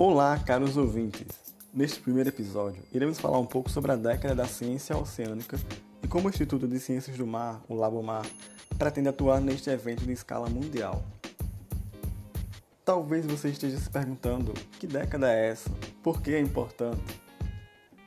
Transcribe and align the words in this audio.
Olá, 0.00 0.38
caros 0.38 0.76
ouvintes! 0.76 1.26
Neste 1.74 1.98
primeiro 1.98 2.28
episódio, 2.28 2.80
iremos 2.92 3.18
falar 3.18 3.40
um 3.40 3.44
pouco 3.44 3.68
sobre 3.68 3.90
a 3.90 3.96
década 3.96 4.32
da 4.32 4.46
ciência 4.46 4.96
oceânica 4.96 5.58
e 6.00 6.06
como 6.06 6.28
o 6.28 6.30
Instituto 6.30 6.68
de 6.68 6.78
Ciências 6.78 7.16
do 7.16 7.26
Mar, 7.26 7.60
o 7.68 7.74
Labomar, 7.74 8.24
pretende 8.78 9.08
atuar 9.08 9.40
neste 9.40 9.70
evento 9.70 10.06
de 10.06 10.12
escala 10.12 10.48
mundial. 10.48 11.02
Talvez 12.84 13.26
você 13.26 13.48
esteja 13.48 13.76
se 13.76 13.90
perguntando: 13.90 14.54
que 14.78 14.86
década 14.86 15.34
é 15.34 15.48
essa? 15.48 15.68
Por 16.00 16.22
que 16.22 16.32
é 16.32 16.40
importante? 16.40 17.20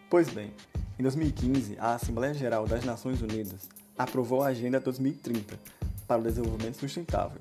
Pois 0.10 0.30
bem, 0.30 0.54
em 0.98 1.04
2015, 1.04 1.76
a 1.78 1.96
Assembleia 1.96 2.34
Geral 2.34 2.66
das 2.66 2.86
Nações 2.86 3.22
Unidas 3.22 3.68
aprovou 3.98 4.44
a 4.44 4.48
Agenda 4.48 4.80
2030 4.80 5.60
para 6.08 6.22
o 6.22 6.24
Desenvolvimento 6.24 6.78
Sustentável, 6.78 7.40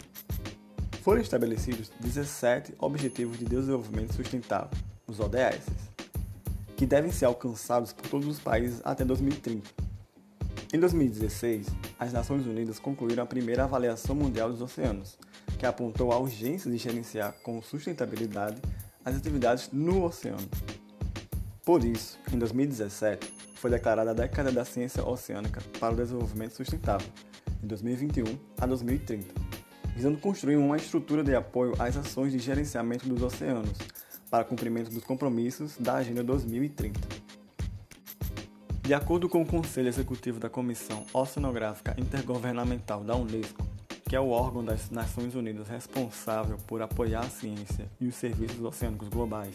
foram 1.01 1.21
estabelecidos 1.21 1.91
17 2.01 2.75
Objetivos 2.79 3.39
de 3.39 3.45
Desenvolvimento 3.47 4.15
Sustentável, 4.15 4.71
os 5.07 5.19
ODS, 5.19 5.67
que 6.77 6.85
devem 6.85 7.11
ser 7.11 7.25
alcançados 7.25 7.93
por 7.93 8.07
todos 8.09 8.29
os 8.29 8.39
países 8.39 8.81
até 8.85 9.05
2030. 9.05 9.67
Em 10.73 10.79
2016, 10.79 11.67
as 11.99 12.13
Nações 12.13 12.47
Unidas 12.47 12.79
concluíram 12.79 13.23
a 13.23 13.27
primeira 13.27 13.65
avaliação 13.65 14.15
mundial 14.15 14.51
dos 14.51 14.61
oceanos, 14.61 15.19
que 15.59 15.67
apontou 15.67 16.13
a 16.13 16.19
urgência 16.19 16.71
de 16.71 16.77
gerenciar 16.77 17.33
com 17.43 17.61
sustentabilidade 17.63 18.61
as 19.05 19.17
atividades 19.17 19.71
no 19.73 20.05
oceano. 20.05 20.49
Por 21.65 21.83
isso, 21.83 22.19
em 22.33 22.39
2017, 22.39 23.33
foi 23.55 23.71
declarada 23.71 24.11
a 24.11 24.15
década 24.15 24.53
da 24.53 24.65
ciência 24.65 25.05
oceânica 25.05 25.63
para 25.79 25.95
o 25.95 25.97
desenvolvimento 25.97 26.57
sustentável, 26.57 27.09
de 27.61 27.67
2021 27.67 28.39
a 28.59 28.67
2030 28.67 29.60
visando 30.01 30.17
construir 30.17 30.57
uma 30.57 30.79
estrutura 30.79 31.23
de 31.23 31.35
apoio 31.35 31.75
às 31.79 31.95
ações 31.95 32.33
de 32.33 32.39
gerenciamento 32.39 33.07
dos 33.07 33.23
oceanos, 33.23 33.77
para 34.31 34.45
cumprimento 34.45 34.91
dos 34.91 35.05
compromissos 35.05 35.77
da 35.77 35.97
Agenda 35.97 36.25
2030. 36.25 36.99
De 38.81 38.95
acordo 38.95 39.29
com 39.29 39.43
o 39.43 39.47
Conselho 39.47 39.89
Executivo 39.89 40.41
da 40.41 40.49
Comissão 40.49 41.05
Oceanográfica 41.13 41.95
Intergovernamental 41.99 43.05
da 43.05 43.15
Unesco, 43.15 43.63
que 44.09 44.17
é 44.17 44.21
o 44.21 44.31
órgão 44.31 44.65
das 44.65 44.89
Nações 44.89 45.35
Unidas 45.35 45.69
responsável 45.69 46.57
por 46.67 46.81
apoiar 46.81 47.21
a 47.21 47.29
ciência 47.29 47.87
e 48.01 48.07
os 48.07 48.15
serviços 48.15 48.65
oceânicos 48.65 49.11
globais, 49.11 49.55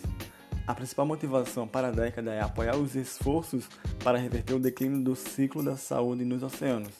a 0.67 0.75
principal 0.75 1.07
motivação 1.07 1.67
para 1.67 1.87
a 1.87 1.91
década 1.91 2.31
é 2.31 2.41
apoiar 2.41 2.77
os 2.77 2.95
esforços 2.95 3.67
para 4.03 4.19
reverter 4.19 4.53
o 4.53 4.59
declínio 4.59 5.03
do 5.03 5.15
ciclo 5.15 5.63
da 5.63 5.75
saúde 5.75 6.23
nos 6.23 6.43
oceanos 6.43 6.93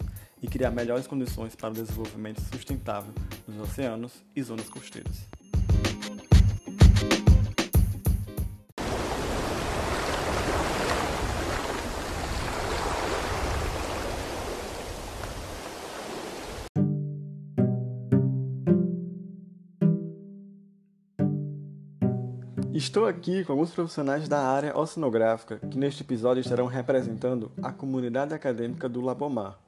e 0.46 0.48
criar 0.48 0.70
melhores 0.70 1.08
condições 1.08 1.56
para 1.56 1.72
o 1.72 1.74
desenvolvimento 1.74 2.40
sustentável 2.40 3.12
nos 3.48 3.60
oceanos 3.60 4.14
e 4.36 4.44
zonas 4.44 4.70
costeiras. 4.70 5.26
Estou 22.72 23.08
aqui 23.08 23.44
com 23.44 23.54
alguns 23.54 23.72
profissionais 23.72 24.30
da 24.30 24.40
área 24.48 24.78
oceanográfica 24.78 25.58
que 25.58 25.78
neste 25.78 26.04
episódio 26.04 26.42
estarão 26.42 26.68
representando 26.68 27.52
a 27.64 27.72
comunidade 27.72 28.34
acadêmica 28.34 28.88
do 28.88 29.02
Labomar 29.02 29.65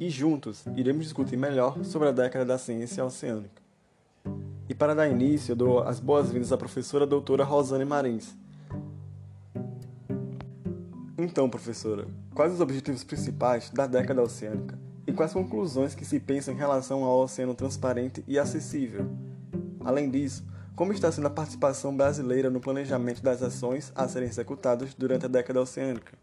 e 0.00 0.08
juntos 0.08 0.64
iremos 0.74 1.04
discutir 1.04 1.36
melhor 1.36 1.84
sobre 1.84 2.08
a 2.08 2.12
década 2.12 2.44
da 2.44 2.58
ciência 2.58 3.04
oceânica. 3.04 3.60
E 4.68 4.74
para 4.74 4.94
dar 4.94 5.08
início, 5.08 5.52
eu 5.52 5.56
dou 5.56 5.82
as 5.82 6.00
boas-vindas 6.00 6.52
à 6.52 6.56
professora 6.56 7.06
doutora 7.06 7.44
Rosane 7.44 7.84
Marins. 7.84 8.34
Então, 11.18 11.50
professora, 11.50 12.06
quais 12.34 12.54
os 12.54 12.60
objetivos 12.60 13.04
principais 13.04 13.68
da 13.68 13.86
década 13.86 14.22
oceânica 14.22 14.78
e 15.06 15.12
quais 15.12 15.34
conclusões 15.34 15.94
que 15.94 16.04
se 16.04 16.18
pensam 16.18 16.54
em 16.54 16.56
relação 16.56 17.04
ao 17.04 17.20
oceano 17.20 17.54
transparente 17.54 18.24
e 18.26 18.38
acessível? 18.38 19.06
Além 19.84 20.10
disso, 20.10 20.44
como 20.74 20.94
está 20.94 21.12
sendo 21.12 21.26
a 21.26 21.30
participação 21.30 21.94
brasileira 21.94 22.48
no 22.48 22.60
planejamento 22.60 23.22
das 23.22 23.42
ações 23.42 23.92
a 23.94 24.08
serem 24.08 24.28
executadas 24.28 24.94
durante 24.94 25.26
a 25.26 25.28
década 25.28 25.60
oceânica? 25.60 26.16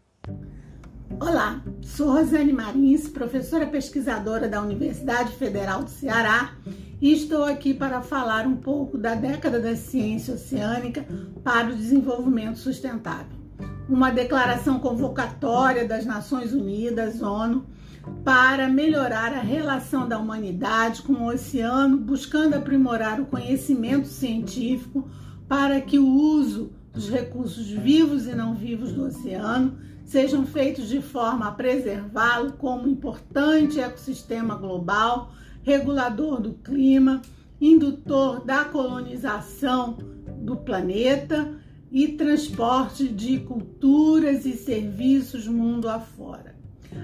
Olá, 1.20 1.60
sou 1.82 2.12
Rosane 2.12 2.52
Marins, 2.52 3.08
professora 3.08 3.66
pesquisadora 3.66 4.46
da 4.46 4.62
Universidade 4.62 5.32
Federal 5.32 5.82
do 5.82 5.90
Ceará 5.90 6.54
e 7.00 7.12
estou 7.12 7.42
aqui 7.42 7.74
para 7.74 8.00
falar 8.00 8.46
um 8.46 8.56
pouco 8.56 8.96
da 8.96 9.16
década 9.16 9.58
da 9.58 9.74
ciência 9.74 10.34
oceânica 10.34 11.04
para 11.42 11.70
o 11.70 11.76
desenvolvimento 11.76 12.58
sustentável. 12.58 13.36
Uma 13.88 14.10
declaração 14.10 14.78
convocatória 14.78 15.88
das 15.88 16.06
Nações 16.06 16.52
Unidas, 16.52 17.20
ONU, 17.20 17.66
para 18.24 18.68
melhorar 18.68 19.32
a 19.32 19.40
relação 19.40 20.08
da 20.08 20.18
humanidade 20.18 21.02
com 21.02 21.14
o 21.14 21.32
oceano, 21.32 21.96
buscando 21.96 22.54
aprimorar 22.54 23.20
o 23.20 23.26
conhecimento 23.26 24.06
científico 24.06 25.10
para 25.48 25.80
que 25.80 25.98
o 25.98 26.06
uso 26.06 26.70
dos 26.92 27.10
recursos 27.10 27.68
vivos 27.68 28.28
e 28.28 28.34
não 28.36 28.54
vivos 28.54 28.92
do 28.92 29.04
oceano 29.04 29.78
sejam 30.08 30.46
feitos 30.46 30.88
de 30.88 31.02
forma 31.02 31.46
a 31.46 31.52
preservá-lo 31.52 32.52
como 32.54 32.88
importante 32.88 33.78
ecossistema 33.78 34.54
global, 34.56 35.32
regulador 35.62 36.40
do 36.40 36.54
clima, 36.54 37.20
indutor 37.60 38.42
da 38.42 38.64
colonização 38.64 39.98
do 40.40 40.56
planeta 40.56 41.54
e 41.92 42.08
transporte 42.08 43.06
de 43.06 43.40
culturas 43.40 44.46
e 44.46 44.54
serviços 44.54 45.46
mundo 45.46 45.90
afora. 45.90 46.56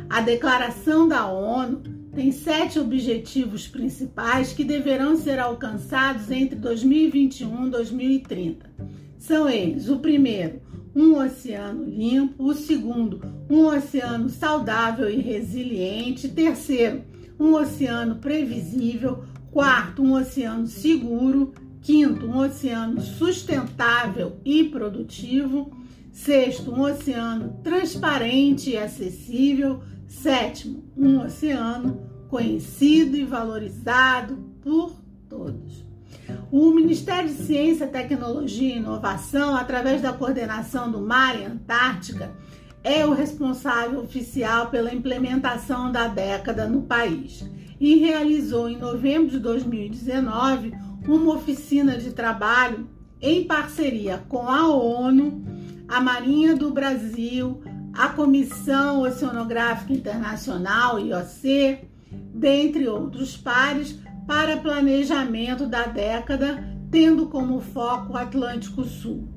A 0.09 0.22
declaração 0.22 1.06
da 1.06 1.26
ONU 1.26 1.82
tem 2.14 2.32
sete 2.32 2.78
objetivos 2.78 3.69
principais 3.69 4.54
que 4.54 4.64
deverão 4.64 5.14
ser 5.14 5.38
alcançados 5.38 6.31
entre 6.31 6.56
2021 6.56 7.66
e 7.66 7.70
2030. 7.70 8.70
São 9.19 9.47
eles: 9.47 9.91
o 9.91 9.98
primeiro, 9.98 10.63
um 10.94 11.16
oceano 11.16 11.84
limpo, 11.84 12.44
o 12.44 12.55
segundo, 12.55 13.21
um 13.50 13.66
oceano 13.66 14.28
saudável 14.28 15.10
e 15.10 15.21
resiliente, 15.21 16.28
terceiro, 16.28 17.03
um 17.38 17.55
oceano 17.55 18.16
previsível, 18.16 19.25
quarto, 19.50 20.03
um 20.03 20.12
oceano 20.12 20.66
seguro, 20.66 21.53
quinto, 21.81 22.27
um 22.27 22.38
oceano 22.38 23.00
sustentável 23.00 24.37
e 24.44 24.65
produtivo, 24.65 25.71
sexto, 26.12 26.72
um 26.72 26.82
oceano 26.82 27.61
transparente 27.62 28.71
e 28.71 28.76
acessível, 28.76 29.82
sétimo, 30.06 30.84
um 30.97 31.21
oceano 31.21 32.09
conhecido 32.28 33.16
e 33.16 33.25
valorizado 33.25 34.37
por 34.62 34.93
todos. 35.28 35.84
O 36.51 36.71
Ministério 36.71 37.29
de 37.29 37.35
Ciência, 37.35 37.87
Tecnologia 37.87 38.75
e 38.75 38.79
Inovação, 38.79 39.57
através 39.57 40.01
da 40.01 40.12
coordenação 40.12 40.91
do 40.91 41.01
Mar 41.01 41.39
e 41.39 41.45
Antártica, 41.45 42.33
é 42.83 43.05
o 43.07 43.12
responsável 43.12 44.01
oficial 44.01 44.69
pela 44.69 44.95
implementação 44.95 45.91
da 45.91 46.07
década 46.07 46.69
no 46.69 46.83
país 46.83 47.45
e 47.81 47.97
realizou 47.97 48.69
em 48.69 48.79
novembro 48.79 49.31
de 49.31 49.39
2019 49.39 50.73
uma 51.09 51.35
oficina 51.35 51.97
de 51.97 52.12
trabalho 52.12 52.89
em 53.21 53.45
parceria 53.45 54.23
com 54.29 54.49
a 54.49 54.69
ONU, 54.69 55.43
a 55.89 56.01
Marinha 56.01 56.55
do 56.55 56.71
Brasil, 56.71 57.62
a 57.93 58.09
Comissão 58.09 59.03
Oceanográfica 59.03 59.93
Internacional, 59.93 60.99
IOC, 60.99 61.89
dentre 62.35 62.87
outros 62.87 63.37
pares, 63.37 63.99
para 64.26 64.56
planejamento 64.56 65.67
da 65.67 65.85
década, 65.85 66.65
tendo 66.91 67.26
como 67.26 67.61
foco 67.61 68.12
o 68.12 68.17
Atlântico 68.17 68.85
Sul. 68.85 69.29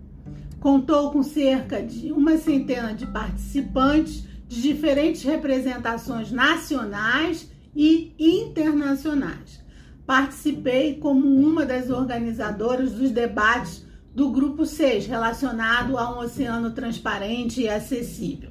Contou 0.59 1.11
com 1.11 1.23
cerca 1.23 1.81
de 1.81 2.11
uma 2.11 2.37
centena 2.37 2.93
de 2.93 3.05
participantes 3.07 4.25
de 4.47 4.61
diferentes 4.61 5.23
representações 5.23 6.31
nacionais 6.31 7.51
e 7.75 8.15
internacionais. 8.17 9.63
Participei 10.05 10.95
como 10.95 11.27
uma 11.27 11.65
das 11.65 11.89
organizadoras 11.89 12.93
dos 12.93 13.11
debates 13.11 13.85
do 14.15 14.31
Grupo 14.31 14.65
6, 14.65 15.05
relacionado 15.05 15.97
a 15.97 16.15
um 16.15 16.19
oceano 16.21 16.71
transparente 16.71 17.61
e 17.61 17.69
acessível. 17.69 18.49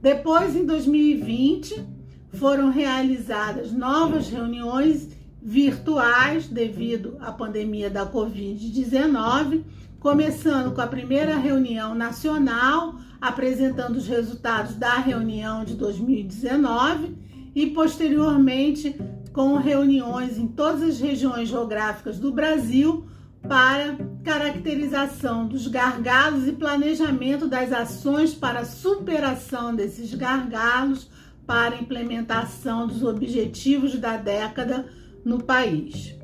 Depois, 0.00 0.56
em 0.56 0.66
2020, 0.66 1.86
foram 2.32 2.70
realizadas 2.70 3.70
novas 3.70 4.28
reuniões 4.28 5.08
virtuais 5.44 6.48
devido 6.48 7.18
à 7.20 7.30
pandemia 7.30 7.90
da 7.90 8.10
Covid-19, 8.10 9.62
começando 10.00 10.74
com 10.74 10.80
a 10.80 10.86
primeira 10.86 11.36
reunião 11.36 11.94
nacional, 11.94 12.94
apresentando 13.20 13.96
os 13.96 14.08
resultados 14.08 14.74
da 14.74 14.94
reunião 14.94 15.62
de 15.62 15.74
2019 15.74 17.14
e 17.54 17.66
posteriormente 17.66 18.96
com 19.34 19.56
reuniões 19.56 20.38
em 20.38 20.46
todas 20.46 20.82
as 20.82 20.98
regiões 20.98 21.50
geográficas 21.50 22.18
do 22.18 22.32
Brasil, 22.32 23.06
para 23.46 23.98
caracterização 24.24 25.46
dos 25.46 25.66
gargalos 25.66 26.48
e 26.48 26.52
planejamento 26.52 27.46
das 27.46 27.70
ações 27.70 28.32
para 28.32 28.64
superação 28.64 29.74
desses 29.74 30.14
gargalos 30.14 31.10
para 31.46 31.76
implementação 31.76 32.86
dos 32.86 33.02
objetivos 33.02 33.98
da 33.98 34.16
década 34.16 34.86
no 35.24 35.42
país. 35.42 36.16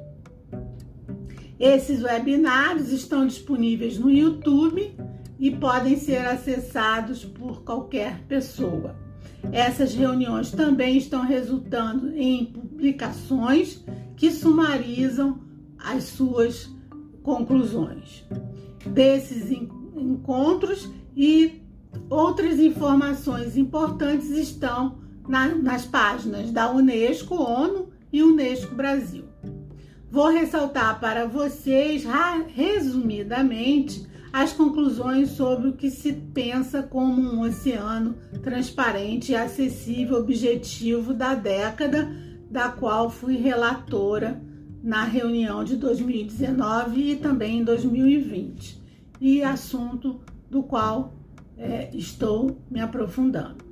Esses 1.58 2.02
webinários 2.02 2.90
estão 2.90 3.26
disponíveis 3.26 3.98
no 3.98 4.10
YouTube 4.10 4.94
e 5.38 5.50
podem 5.50 5.96
ser 5.96 6.26
acessados 6.26 7.24
por 7.24 7.62
qualquer 7.62 8.20
pessoa. 8.26 8.96
Essas 9.52 9.94
reuniões 9.94 10.50
também 10.50 10.96
estão 10.96 11.22
resultando 11.22 12.14
em 12.14 12.46
publicações 12.46 13.84
que 14.16 14.30
sumarizam 14.30 15.40
as 15.78 16.04
suas 16.04 16.70
conclusões 17.22 18.24
desses 18.86 19.50
encontros 19.50 20.90
e 21.16 21.62
outras 22.08 22.58
informações 22.58 23.56
importantes 23.56 24.30
estão 24.30 24.98
na, 25.28 25.48
nas 25.48 25.84
páginas 25.84 26.50
da 26.50 26.70
Unesco 26.70 27.34
ONU 27.34 27.89
e 28.12 28.22
Unesco 28.22 28.74
Brasil. 28.74 29.24
Vou 30.10 30.28
ressaltar 30.28 30.98
para 30.98 31.26
vocês, 31.26 32.04
resumidamente, 32.54 34.06
as 34.32 34.52
conclusões 34.52 35.30
sobre 35.30 35.68
o 35.68 35.72
que 35.72 35.90
se 35.90 36.12
pensa 36.12 36.82
como 36.82 37.20
um 37.20 37.40
oceano 37.42 38.16
transparente 38.42 39.32
e 39.32 39.36
acessível 39.36 40.18
objetivo 40.18 41.12
da 41.12 41.34
década, 41.34 42.10
da 42.50 42.68
qual 42.68 43.10
fui 43.10 43.36
relatora 43.36 44.40
na 44.82 45.04
reunião 45.04 45.62
de 45.62 45.76
2019 45.76 47.12
e 47.12 47.16
também 47.16 47.58
em 47.58 47.64
2020, 47.64 48.80
e 49.20 49.42
assunto 49.42 50.20
do 50.48 50.62
qual 50.62 51.14
é, 51.56 51.90
estou 51.92 52.58
me 52.70 52.80
aprofundando. 52.80 53.64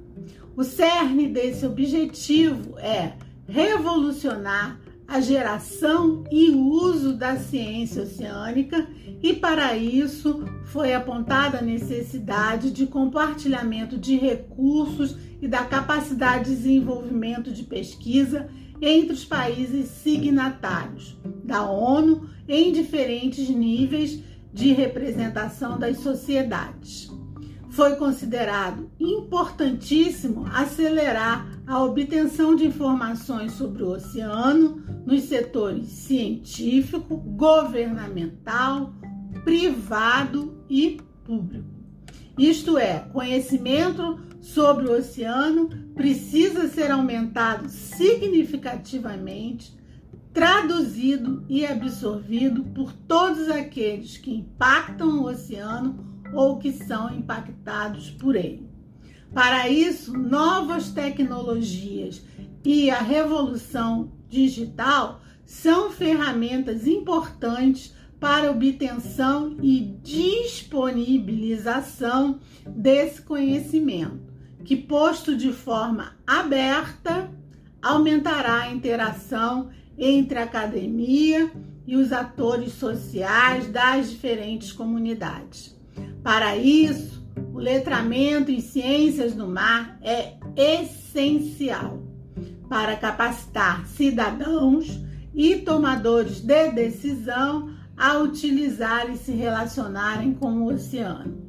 O 0.57 0.65
cerne 0.65 1.29
desse 1.29 1.65
objetivo 1.65 2.79
é 2.79 3.15
revolucionar 3.49 4.79
a 5.07 5.21
geração 5.21 6.23
e 6.31 6.51
uso 6.51 7.15
da 7.15 7.37
ciência 7.37 8.03
oceânica, 8.03 8.87
e 9.23 9.33
para 9.33 9.75
isso 9.75 10.45
foi 10.67 10.93
apontada 10.93 11.59
a 11.59 11.63
necessidade 11.63 12.71
de 12.71 12.87
compartilhamento 12.87 13.97
de 13.97 14.17
recursos 14.17 15.17
e 15.41 15.49
da 15.49 15.65
capacidade 15.65 16.51
de 16.51 16.57
desenvolvimento 16.57 17.51
de 17.51 17.63
pesquisa 17.63 18.51
entre 18.83 19.15
os 19.15 19.25
países 19.25 19.89
signatários 19.89 21.19
da 21.43 21.69
ONU 21.69 22.29
em 22.47 22.71
diferentes 22.71 23.49
níveis 23.49 24.23
de 24.53 24.73
representação 24.73 25.79
das 25.79 25.99
sociedades. 25.99 27.11
Foi 27.71 27.97
considerado 27.97 28.91
importantíssimo 29.01 30.47
acelerar 30.53 31.48
a 31.69 31.85
obtenção 31.85 32.57
de 32.57 32.67
informações 32.67 33.53
sobre 33.53 33.83
o 33.83 33.91
oceano 33.91 34.83
nos 35.05 35.25
setores 35.25 35.89
científico, 35.89 37.19
governamental, 37.19 38.95
privado 39.45 40.65
e 40.67 40.99
público. 41.23 41.69
Isto 42.39 42.79
é, 42.79 43.01
conhecimento 43.13 44.19
sobre 44.41 44.87
o 44.87 44.97
oceano 44.97 45.69
precisa 45.95 46.69
ser 46.69 46.91
aumentado 46.91 47.69
significativamente, 47.69 49.77
traduzido 50.33 51.45
e 51.51 51.67
absorvido 51.67 52.65
por 52.65 52.95
todos 52.95 53.51
aqueles 53.51 54.17
que 54.17 54.35
impactam 54.35 55.21
o 55.21 55.27
oceano 55.27 56.03
ou 56.33 56.59
que 56.59 56.73
são 56.73 57.15
impactados 57.15 58.11
por 58.13 58.37
ele. 58.37 58.68
Para 59.33 59.69
isso, 59.69 60.17
novas 60.17 60.91
tecnologias 60.91 62.23
e 62.65 62.91
a 62.91 62.99
revolução 62.99 64.11
digital 64.29 65.21
são 65.45 65.91
ferramentas 65.91 66.87
importantes 66.87 67.95
para 68.21 68.51
obtenção 68.51 69.57
e 69.63 69.97
disponibilização 70.03 72.41
desse 72.67 73.23
conhecimento, 73.23 74.19
que 74.65 74.77
posto 74.77 75.37
de 75.37 75.53
forma 75.53 76.17
aberta 76.27 77.31
aumentará 77.81 78.63
a 78.63 78.73
interação 78.73 79.71
entre 79.97 80.37
a 80.39 80.45
academia 80.45 81.49
e 81.87 81.95
os 81.97 82.13
atores 82.13 82.73
sociais 82.73 83.69
das 83.69 84.11
diferentes 84.11 84.73
comunidades. 84.73 85.79
Para 86.23 86.57
isso, 86.57 87.18
o 87.53 87.59
letramento 87.59 88.51
em 88.51 88.61
ciências 88.61 89.35
do 89.35 89.47
mar 89.47 89.99
é 90.03 90.35
essencial 90.57 92.03
para 92.69 92.97
capacitar 92.97 93.87
cidadãos 93.87 95.01
e 95.35 95.57
tomadores 95.57 96.41
de 96.41 96.71
decisão 96.71 97.71
a 97.97 98.19
utilizar 98.19 99.11
e 99.11 99.17
se 99.17 99.33
relacionarem 99.33 100.35
com 100.35 100.53
o 100.59 100.73
oceano 100.73 101.49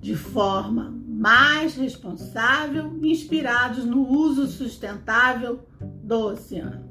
de 0.00 0.14
forma 0.14 0.96
mais 1.06 1.74
responsável, 1.74 2.98
inspirados 3.02 3.84
no 3.84 4.08
uso 4.08 4.46
sustentável 4.46 5.66
do 5.80 6.26
oceano. 6.26 6.88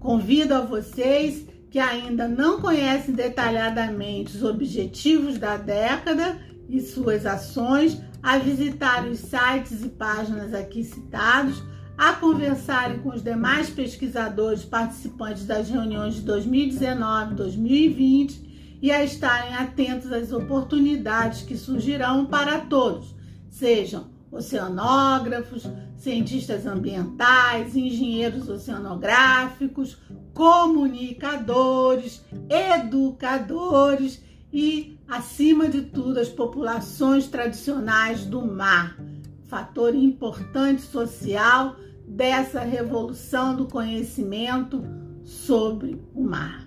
Convido 0.00 0.54
a 0.54 0.60
vocês 0.60 1.46
que 1.70 1.78
ainda 1.78 2.26
não 2.26 2.60
conhecem 2.60 3.14
detalhadamente 3.14 4.36
os 4.36 4.42
objetivos 4.42 5.38
da 5.38 5.56
década 5.56 6.38
e 6.72 6.80
suas 6.80 7.26
ações, 7.26 8.00
a 8.22 8.38
visitar 8.38 9.06
os 9.06 9.18
sites 9.18 9.84
e 9.84 9.90
páginas 9.90 10.54
aqui 10.54 10.82
citados, 10.82 11.62
a 11.98 12.14
conversarem 12.14 12.98
com 13.00 13.10
os 13.10 13.22
demais 13.22 13.68
pesquisadores 13.68 14.64
participantes 14.64 15.44
das 15.44 15.68
reuniões 15.68 16.14
de 16.14 16.22
2019 16.22 17.32
e 17.32 17.36
2020 17.36 18.78
e 18.80 18.90
a 18.90 19.04
estarem 19.04 19.54
atentos 19.54 20.10
às 20.10 20.32
oportunidades 20.32 21.42
que 21.42 21.56
surgirão 21.56 22.24
para 22.24 22.60
todos, 22.60 23.14
sejam 23.50 24.10
oceanógrafos, 24.30 25.68
cientistas 25.98 26.66
ambientais, 26.66 27.76
engenheiros 27.76 28.48
oceanográficos, 28.48 29.98
comunicadores, 30.32 32.24
educadores 32.48 34.22
e, 34.50 34.98
acima 35.12 35.68
de 35.68 35.82
tudo, 35.82 36.18
as 36.18 36.30
populações 36.30 37.28
tradicionais 37.28 38.24
do 38.24 38.40
mar, 38.40 38.96
fator 39.44 39.94
importante 39.94 40.80
social 40.80 41.76
dessa 42.08 42.60
revolução 42.60 43.54
do 43.54 43.66
conhecimento 43.66 44.82
sobre 45.22 46.00
o 46.14 46.22
mar. 46.22 46.66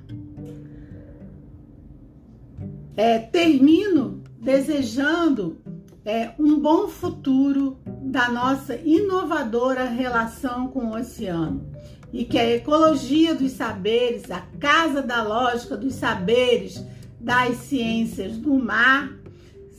É, 2.95 3.17
termino 3.17 4.21
desejando 4.39 5.57
é, 6.05 6.31
um 6.37 6.59
bom 6.59 6.87
futuro 6.87 7.79
da 8.03 8.29
nossa 8.29 8.75
inovadora 8.75 9.85
relação 9.85 10.67
com 10.67 10.91
o 10.91 10.95
oceano 10.95 11.67
e 12.13 12.23
que 12.23 12.37
a 12.37 12.47
ecologia 12.47 13.33
dos 13.33 13.53
saberes, 13.53 14.29
a 14.29 14.41
casa 14.59 15.01
da 15.01 15.23
lógica 15.23 15.75
dos 15.75 15.95
saberes, 15.95 16.85
das 17.25 17.57
ciências 17.57 18.37
do 18.37 18.53
mar 18.53 19.11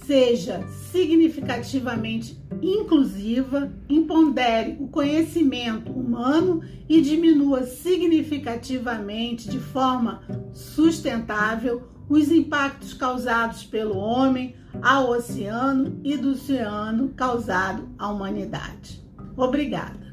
seja 0.05 0.67
significativamente 0.91 2.37
inclusiva, 2.61 3.73
impondere 3.89 4.77
o 4.81 4.89
conhecimento 4.89 5.93
humano 5.93 6.61
e 6.89 7.01
diminua 7.01 7.63
significativamente, 7.65 9.49
de 9.49 9.61
forma 9.61 10.23
sustentável, 10.53 11.89
os 12.09 12.33
impactos 12.33 12.95
causados 12.95 13.65
pelo 13.65 13.97
homem 13.97 14.55
ao 14.83 15.11
oceano 15.11 16.01
e 16.03 16.17
do 16.17 16.33
oceano 16.33 17.11
causado 17.11 17.89
à 17.97 18.09
humanidade. 18.09 19.05
Obrigada. 19.37 20.06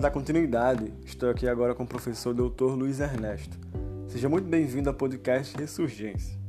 Dar 0.00 0.10
continuidade, 0.10 0.94
estou 1.04 1.28
aqui 1.28 1.46
agora 1.46 1.74
com 1.74 1.82
o 1.82 1.86
professor 1.86 2.32
Dr. 2.32 2.72
Luiz 2.74 3.00
Ernesto. 3.00 3.58
Seja 4.08 4.30
muito 4.30 4.48
bem-vindo 4.48 4.88
ao 4.88 4.94
podcast 4.94 5.54
Ressurgência. 5.58 6.40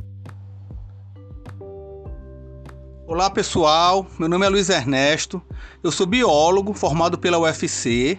Olá 3.05 3.29
pessoal, 3.29 4.07
meu 4.17 4.29
nome 4.29 4.45
é 4.45 4.49
Luiz 4.49 4.69
Ernesto, 4.69 5.41
eu 5.83 5.91
sou 5.91 6.07
biólogo 6.07 6.73
formado 6.73 7.17
pela 7.17 7.37
UFC, 7.39 8.17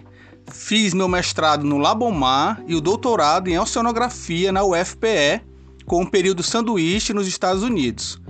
fiz 0.51 0.93
meu 0.93 1.07
mestrado 1.07 1.65
no 1.65 1.79
Labomar 1.79 2.63
e 2.67 2.75
o 2.75 2.81
doutorado 2.81 3.47
em 3.47 3.57
oceanografia 3.57 4.51
na 4.51 4.63
UFPE, 4.63 5.41
com 5.87 6.03
um 6.03 6.05
período 6.05 6.43
sanduíche 6.43 7.11
nos 7.11 7.25
Estados 7.25 7.63
Unidos. 7.63 8.21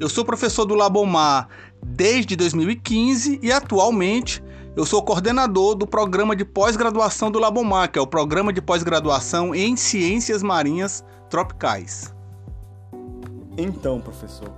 Eu 0.00 0.08
sou 0.08 0.24
professor 0.24 0.64
do 0.64 0.74
Labomar 0.74 1.46
desde 1.82 2.34
2015 2.36 3.38
e 3.42 3.52
atualmente 3.52 4.42
eu 4.78 4.86
sou 4.86 5.02
coordenador 5.02 5.74
do 5.74 5.88
programa 5.88 6.36
de 6.36 6.44
pós-graduação 6.44 7.32
do 7.32 7.38
Labomar, 7.40 7.90
que 7.90 7.98
é 7.98 8.00
o 8.00 8.06
programa 8.06 8.52
de 8.52 8.62
pós-graduação 8.62 9.52
em 9.52 9.76
Ciências 9.76 10.40
Marinhas 10.40 11.04
Tropicais. 11.28 12.14
Então, 13.56 14.00
professor, 14.00 14.52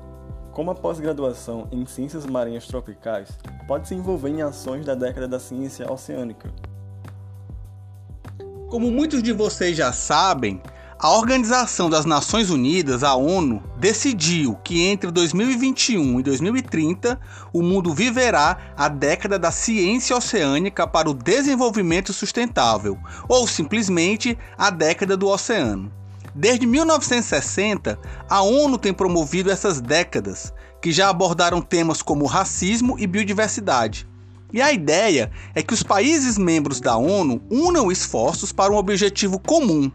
como 0.52 0.72
a 0.72 0.74
pós-graduação 0.74 1.68
em 1.72 1.86
Ciências 1.86 2.26
Marinhas 2.26 2.66
Tropicais 2.66 3.30
pode 3.66 3.88
se 3.88 3.94
envolver 3.94 4.28
em 4.28 4.42
ações 4.42 4.84
da 4.84 4.94
década 4.94 5.26
da 5.26 5.40
ciência 5.40 5.90
oceânica? 5.90 6.52
Como 8.68 8.90
muitos 8.90 9.22
de 9.22 9.32
vocês 9.32 9.74
já 9.74 9.90
sabem, 9.90 10.60
a 11.02 11.16
Organização 11.16 11.88
das 11.88 12.04
Nações 12.04 12.50
Unidas, 12.50 13.02
a 13.02 13.14
ONU, 13.14 13.62
decidiu 13.78 14.54
que 14.56 14.82
entre 14.82 15.10
2021 15.10 16.20
e 16.20 16.22
2030 16.22 17.18
o 17.54 17.62
mundo 17.62 17.94
viverá 17.94 18.74
a 18.76 18.86
década 18.86 19.38
da 19.38 19.50
ciência 19.50 20.14
oceânica 20.14 20.86
para 20.86 21.08
o 21.08 21.14
desenvolvimento 21.14 22.12
sustentável, 22.12 22.98
ou 23.26 23.48
simplesmente 23.48 24.36
a 24.58 24.68
década 24.68 25.16
do 25.16 25.26
oceano. 25.28 25.90
Desde 26.34 26.66
1960, 26.66 27.98
a 28.28 28.42
ONU 28.42 28.76
tem 28.76 28.92
promovido 28.92 29.50
essas 29.50 29.80
décadas, 29.80 30.52
que 30.82 30.92
já 30.92 31.08
abordaram 31.08 31.62
temas 31.62 32.02
como 32.02 32.26
racismo 32.26 32.98
e 32.98 33.06
biodiversidade. 33.06 34.06
E 34.52 34.60
a 34.60 34.70
ideia 34.70 35.30
é 35.54 35.62
que 35.62 35.72
os 35.72 35.82
países 35.82 36.36
membros 36.36 36.78
da 36.78 36.96
ONU 36.96 37.40
unam 37.50 37.90
esforços 37.90 38.52
para 38.52 38.72
um 38.72 38.76
objetivo 38.76 39.38
comum, 39.38 39.90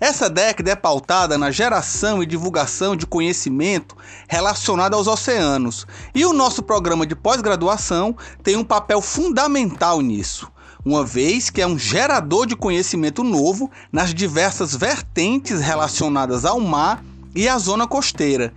essa 0.00 0.30
década 0.30 0.70
é 0.70 0.74
pautada 0.74 1.36
na 1.36 1.50
geração 1.50 2.22
e 2.22 2.26
divulgação 2.26 2.96
de 2.96 3.04
conhecimento 3.04 3.94
relacionado 4.26 4.94
aos 4.94 5.06
oceanos, 5.06 5.86
e 6.14 6.24
o 6.24 6.32
nosso 6.32 6.62
programa 6.62 7.06
de 7.06 7.14
pós-graduação 7.14 8.16
tem 8.42 8.56
um 8.56 8.64
papel 8.64 9.02
fundamental 9.02 10.00
nisso, 10.00 10.50
uma 10.82 11.04
vez 11.04 11.50
que 11.50 11.60
é 11.60 11.66
um 11.66 11.78
gerador 11.78 12.46
de 12.46 12.56
conhecimento 12.56 13.22
novo 13.22 13.70
nas 13.92 14.14
diversas 14.14 14.74
vertentes 14.74 15.60
relacionadas 15.60 16.46
ao 16.46 16.58
mar 16.58 17.04
e 17.34 17.46
à 17.46 17.58
zona 17.58 17.86
costeira, 17.86 18.54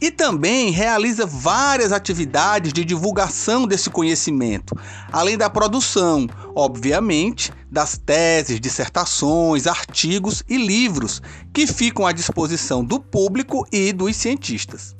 e 0.00 0.10
também 0.10 0.70
realiza 0.70 1.24
várias 1.24 1.92
atividades 1.92 2.72
de 2.72 2.84
divulgação 2.84 3.66
desse 3.66 3.88
conhecimento, 3.88 4.76
além 5.12 5.38
da 5.38 5.48
produção, 5.48 6.26
obviamente, 6.54 7.52
das 7.70 7.96
teses, 7.96 8.60
dissertações, 8.60 9.66
artigos 9.66 10.42
e 10.48 10.56
livros 10.56 11.22
que 11.52 11.66
ficam 11.66 12.06
à 12.06 12.12
disposição 12.12 12.84
do 12.84 13.00
público 13.00 13.66
e 13.72 13.92
dos 13.92 14.16
cientistas. 14.16 14.94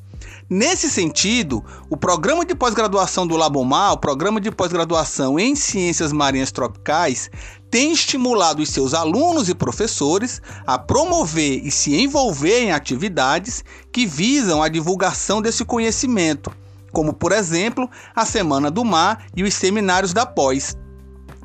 Nesse 0.48 0.90
sentido, 0.90 1.64
o 1.88 1.96
programa 1.96 2.44
de 2.44 2.54
pós-graduação 2.54 3.26
do 3.26 3.36
Labomar, 3.36 3.94
o 3.94 3.98
programa 3.98 4.40
de 4.40 4.50
pós-graduação 4.50 5.38
em 5.38 5.56
Ciências 5.56 6.12
Marinhas 6.12 6.52
Tropicais, 6.52 7.30
tem 7.74 7.90
estimulado 7.90 8.62
os 8.62 8.68
seus 8.68 8.94
alunos 8.94 9.48
e 9.48 9.54
professores 9.54 10.40
a 10.64 10.78
promover 10.78 11.60
e 11.66 11.72
se 11.72 11.92
envolver 12.00 12.60
em 12.60 12.70
atividades 12.70 13.64
que 13.90 14.06
visam 14.06 14.62
a 14.62 14.68
divulgação 14.68 15.42
desse 15.42 15.64
conhecimento, 15.64 16.52
como, 16.92 17.12
por 17.12 17.32
exemplo, 17.32 17.90
a 18.14 18.24
Semana 18.24 18.70
do 18.70 18.84
Mar 18.84 19.26
e 19.36 19.42
os 19.42 19.54
seminários 19.54 20.12
da 20.12 20.24
pós, 20.24 20.76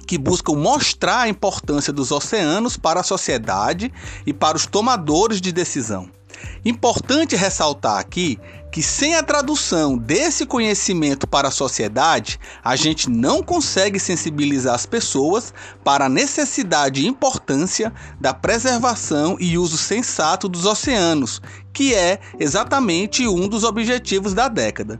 que 0.05 0.19
buscam 0.19 0.53
mostrar 0.53 1.21
a 1.21 1.29
importância 1.29 1.91
dos 1.91 2.11
oceanos 2.11 2.77
para 2.77 2.99
a 2.99 3.03
sociedade 3.03 3.91
e 4.23 4.31
para 4.31 4.55
os 4.55 4.67
tomadores 4.67 5.41
de 5.41 5.51
decisão. 5.51 6.11
Importante 6.63 7.35
ressaltar 7.35 7.97
aqui 7.97 8.39
que 8.71 8.83
sem 8.83 9.15
a 9.15 9.23
tradução 9.23 9.97
desse 9.97 10.45
conhecimento 10.45 11.27
para 11.27 11.47
a 11.47 11.51
sociedade, 11.51 12.39
a 12.63 12.75
gente 12.75 13.09
não 13.09 13.41
consegue 13.41 13.99
sensibilizar 13.99 14.75
as 14.75 14.85
pessoas 14.85 15.53
para 15.83 16.05
a 16.05 16.09
necessidade 16.09 17.01
e 17.01 17.07
importância 17.07 17.93
da 18.19 18.33
preservação 18.33 19.37
e 19.39 19.57
uso 19.57 19.77
sensato 19.77 20.47
dos 20.47 20.65
oceanos, 20.65 21.41
que 21.73 21.93
é 21.93 22.19
exatamente 22.39 23.27
um 23.27 23.47
dos 23.47 23.63
objetivos 23.63 24.33
da 24.33 24.47
década. 24.47 24.99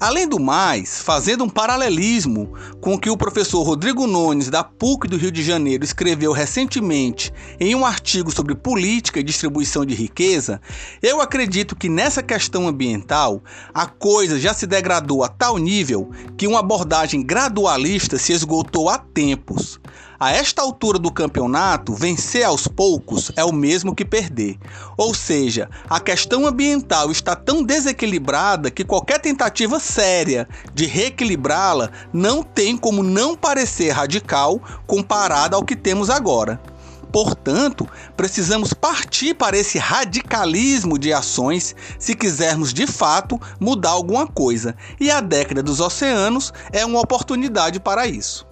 Além 0.00 0.26
do 0.26 0.40
mais, 0.40 1.02
fazendo 1.02 1.44
um 1.44 1.48
paralelismo 1.48 2.54
com 2.80 2.94
o 2.94 2.98
que 2.98 3.10
o 3.10 3.18
professor 3.18 3.62
Rodrigo 3.62 4.06
Nunes, 4.06 4.48
da 4.48 4.64
PUC 4.64 5.06
do 5.06 5.18
Rio 5.18 5.30
de 5.30 5.42
Janeiro, 5.42 5.84
escreveu 5.84 6.32
recentemente 6.32 7.30
em 7.60 7.74
um 7.74 7.84
artigo 7.84 8.30
sobre 8.30 8.54
política 8.54 9.20
e 9.20 9.22
distribuição 9.22 9.84
de 9.84 9.94
riqueza, 9.94 10.58
eu 11.02 11.20
acredito 11.20 11.76
que 11.76 11.90
nessa 11.90 12.22
questão 12.22 12.66
ambiental 12.66 13.44
a 13.74 13.84
coisa 13.84 14.40
já 14.40 14.54
se 14.54 14.66
degradou 14.66 15.22
a 15.22 15.28
tal 15.28 15.58
nível 15.58 16.10
que 16.34 16.46
uma 16.46 16.60
abordagem 16.60 17.22
gradualista 17.22 18.16
se 18.16 18.32
esgotou 18.32 18.88
há 18.88 18.96
tempos. 18.96 19.78
A 20.22 20.32
esta 20.32 20.60
altura 20.60 20.98
do 20.98 21.10
campeonato, 21.10 21.94
vencer 21.94 22.44
aos 22.44 22.68
poucos 22.68 23.32
é 23.36 23.42
o 23.42 23.54
mesmo 23.54 23.94
que 23.94 24.04
perder. 24.04 24.58
Ou 24.94 25.14
seja, 25.14 25.70
a 25.88 25.98
questão 25.98 26.46
ambiental 26.46 27.10
está 27.10 27.34
tão 27.34 27.62
desequilibrada 27.62 28.70
que 28.70 28.84
qualquer 28.84 29.18
tentativa 29.18 29.80
séria 29.80 30.46
de 30.74 30.84
reequilibrá-la 30.84 31.90
não 32.12 32.42
tem 32.42 32.76
como 32.76 33.02
não 33.02 33.34
parecer 33.34 33.92
radical 33.92 34.60
comparada 34.86 35.56
ao 35.56 35.64
que 35.64 35.74
temos 35.74 36.10
agora. 36.10 36.60
Portanto, 37.10 37.88
precisamos 38.14 38.74
partir 38.74 39.32
para 39.32 39.56
esse 39.56 39.78
radicalismo 39.78 40.98
de 40.98 41.14
ações 41.14 41.74
se 41.98 42.14
quisermos 42.14 42.74
de 42.74 42.86
fato 42.86 43.40
mudar 43.58 43.92
alguma 43.92 44.26
coisa, 44.26 44.76
e 45.00 45.10
a 45.10 45.22
década 45.22 45.62
dos 45.62 45.80
oceanos 45.80 46.52
é 46.70 46.84
uma 46.84 47.00
oportunidade 47.00 47.80
para 47.80 48.06
isso. 48.06 48.49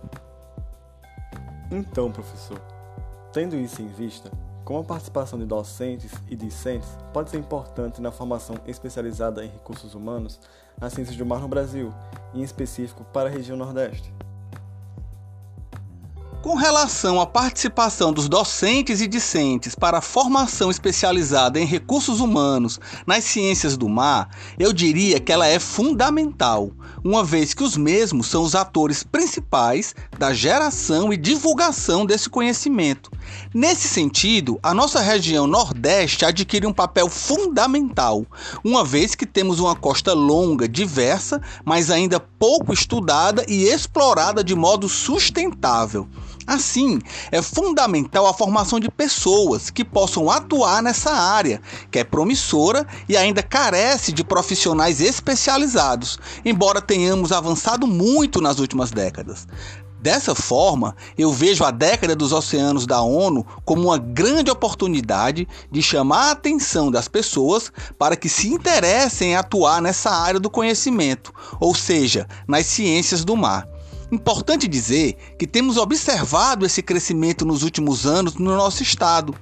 Então, 1.70 2.10
professor, 2.10 2.60
tendo 3.32 3.56
isso 3.56 3.82
em 3.82 3.88
vista, 3.88 4.30
como 4.64 4.80
a 4.80 4.84
participação 4.84 5.38
de 5.38 5.44
docentes 5.44 6.12
e 6.28 6.36
discentes 6.36 6.88
pode 7.12 7.30
ser 7.30 7.38
importante 7.38 8.00
na 8.00 8.10
formação 8.10 8.56
especializada 8.66 9.44
em 9.44 9.48
recursos 9.48 9.94
humanos 9.94 10.40
nas 10.80 10.92
ciências 10.92 11.16
do 11.16 11.26
mar 11.26 11.40
no 11.40 11.48
Brasil, 11.48 11.92
em 12.34 12.42
específico 12.42 13.04
para 13.12 13.28
a 13.28 13.32
região 13.32 13.56
Nordeste? 13.56 14.12
Com 16.48 16.54
relação 16.54 17.20
à 17.20 17.26
participação 17.26 18.10
dos 18.10 18.26
docentes 18.26 19.02
e 19.02 19.06
discentes 19.06 19.74
para 19.74 19.98
a 19.98 20.00
formação 20.00 20.70
especializada 20.70 21.60
em 21.60 21.66
recursos 21.66 22.20
humanos 22.20 22.80
nas 23.06 23.24
ciências 23.24 23.76
do 23.76 23.86
mar, 23.86 24.30
eu 24.58 24.72
diria 24.72 25.20
que 25.20 25.30
ela 25.30 25.46
é 25.46 25.58
fundamental, 25.58 26.70
uma 27.04 27.22
vez 27.22 27.52
que 27.52 27.62
os 27.62 27.76
mesmos 27.76 28.28
são 28.28 28.42
os 28.42 28.54
atores 28.54 29.02
principais 29.02 29.94
da 30.18 30.32
geração 30.32 31.12
e 31.12 31.18
divulgação 31.18 32.06
desse 32.06 32.30
conhecimento. 32.30 33.10
Nesse 33.52 33.86
sentido, 33.86 34.58
a 34.62 34.72
nossa 34.72 35.02
região 35.02 35.46
Nordeste 35.46 36.24
adquire 36.24 36.66
um 36.66 36.72
papel 36.72 37.10
fundamental, 37.10 38.24
uma 38.64 38.82
vez 38.82 39.14
que 39.14 39.26
temos 39.26 39.60
uma 39.60 39.76
costa 39.76 40.14
longa, 40.14 40.66
diversa, 40.66 41.42
mas 41.62 41.90
ainda 41.90 42.18
pouco 42.18 42.72
estudada 42.72 43.44
e 43.46 43.64
explorada 43.64 44.42
de 44.42 44.54
modo 44.54 44.88
sustentável. 44.88 46.08
Assim, 46.48 46.98
é 47.30 47.42
fundamental 47.42 48.26
a 48.26 48.32
formação 48.32 48.80
de 48.80 48.90
pessoas 48.90 49.68
que 49.68 49.84
possam 49.84 50.30
atuar 50.30 50.82
nessa 50.82 51.12
área, 51.12 51.60
que 51.90 51.98
é 51.98 52.04
promissora 52.04 52.86
e 53.06 53.18
ainda 53.18 53.42
carece 53.42 54.12
de 54.12 54.24
profissionais 54.24 55.02
especializados, 55.02 56.18
embora 56.46 56.80
tenhamos 56.80 57.32
avançado 57.32 57.86
muito 57.86 58.40
nas 58.40 58.58
últimas 58.60 58.90
décadas. 58.90 59.46
Dessa 60.00 60.34
forma, 60.34 60.96
eu 61.18 61.30
vejo 61.30 61.64
a 61.64 61.70
década 61.70 62.16
dos 62.16 62.32
oceanos 62.32 62.86
da 62.86 63.02
ONU 63.02 63.44
como 63.62 63.82
uma 63.82 63.98
grande 63.98 64.50
oportunidade 64.50 65.46
de 65.70 65.82
chamar 65.82 66.28
a 66.28 66.30
atenção 66.30 66.90
das 66.90 67.08
pessoas 67.08 67.70
para 67.98 68.16
que 68.16 68.28
se 68.30 68.48
interessem 68.48 69.32
em 69.32 69.36
atuar 69.36 69.82
nessa 69.82 70.10
área 70.10 70.40
do 70.40 70.48
conhecimento, 70.48 71.30
ou 71.60 71.74
seja, 71.74 72.26
nas 72.46 72.64
ciências 72.64 73.22
do 73.22 73.36
mar. 73.36 73.68
Importante 74.10 74.66
dizer 74.66 75.16
que 75.38 75.46
temos 75.46 75.76
observado 75.76 76.64
esse 76.64 76.82
crescimento 76.82 77.44
nos 77.44 77.62
últimos 77.62 78.06
anos 78.06 78.36
no 78.36 78.56
nosso 78.56 78.82
estado, 78.82 79.34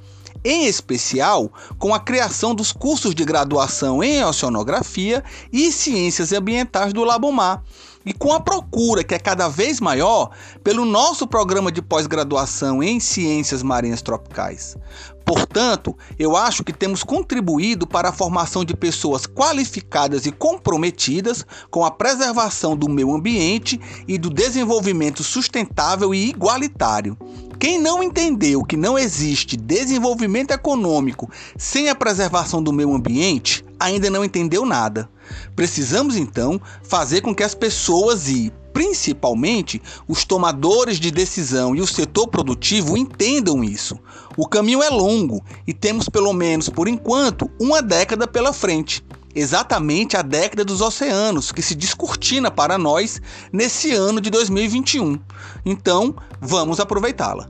em 0.45 0.67
especial 0.67 1.53
com 1.79 1.95
a 1.95 2.01
criação 2.01 2.55
dos 2.55 2.73
cursos 2.73 3.15
de 3.15 3.25
graduação 3.25 4.03
em 4.03 4.25
oceanografia 4.25 5.23
e 5.53 5.71
ciências 5.71 6.33
ambientais 6.33 6.93
do 6.93 7.05
Labomar, 7.05 7.63
e 8.05 8.13
com 8.13 8.33
a 8.33 8.41
procura 8.41 9.03
que 9.03 9.15
é 9.15 9.19
cada 9.19 9.49
vez 9.49 9.81
maior 9.81 10.31
pelo 10.63 10.85
nosso 10.85 11.27
programa 11.27 11.71
de 11.71 11.83
pós-graduação 11.83 12.83
em 12.83 13.01
ciências 13.01 13.63
marinhas 13.63 14.03
tropicais. 14.03 14.77
Portanto, 15.27 15.99
eu 16.17 16.37
acho 16.37 16.63
que 16.63 16.73
temos 16.73 17.03
contribuído 17.03 17.85
para 17.85 18.11
a 18.11 18.13
formação 18.13 18.65
de 18.65 18.77
pessoas 18.77 19.27
qualificadas 19.27 20.25
e 20.25 20.31
comprometidas 20.31 21.45
com 21.69 21.85
a 21.85 21.91
preservação 21.91 22.77
do 22.77 22.89
meio 22.89 23.13
ambiente 23.13 23.81
e 24.07 24.19
do 24.19 24.31
desenvolvimento 24.31 25.25
sustentável 25.25 26.15
e 26.15 26.29
igualitário. 26.29 27.19
Quem 27.59 27.77
não 27.81 28.05
entendeu 28.05 28.63
que 28.63 28.77
não 28.77 28.97
existe 28.97 29.57
desenvolvimento 29.57 30.53
econômico 30.53 31.29
sem 31.59 31.89
a 31.89 31.95
preservação 31.97 32.63
do 32.63 32.73
meio 32.73 32.95
ambiente, 32.95 33.65
ainda 33.81 34.09
não 34.09 34.25
entendeu 34.25 34.65
nada. 34.65 35.09
Precisamos 35.57 36.17
então 36.17 36.61
fazer 36.85 37.21
com 37.21 37.35
que 37.35 37.43
as 37.43 37.55
pessoas 37.55 38.29
e, 38.29 38.53
principalmente, 38.77 39.81
os 40.07 40.27
tomadores 40.27 41.01
de 41.01 41.11
decisão 41.11 41.75
e 41.75 41.81
o 41.81 41.87
setor 41.87 42.29
produtivo 42.29 42.95
entendam 42.95 43.65
isso. 43.65 43.99
O 44.37 44.47
caminho 44.47 44.83
é 44.83 44.91
longo 44.91 45.43
e 45.67 45.73
temos, 45.73 46.11
pelo 46.11 46.31
menos 46.35 46.69
por 46.69 46.87
enquanto, 46.87 47.51
uma 47.59 47.81
década 47.81 48.27
pela 48.27 48.53
frente 48.53 49.03
exatamente 49.35 50.15
a 50.15 50.21
década 50.21 50.63
dos 50.63 50.83
oceanos, 50.83 51.53
que 51.53 51.63
se 51.63 51.75
descortina 51.75 52.51
para 52.51 52.77
nós 52.77 53.21
nesse 53.51 53.93
ano 53.93 54.21
de 54.21 54.29
2021. 54.29 55.19
Então, 55.65 56.15
vamos 56.39 56.79
aproveitá-la. 56.79 57.49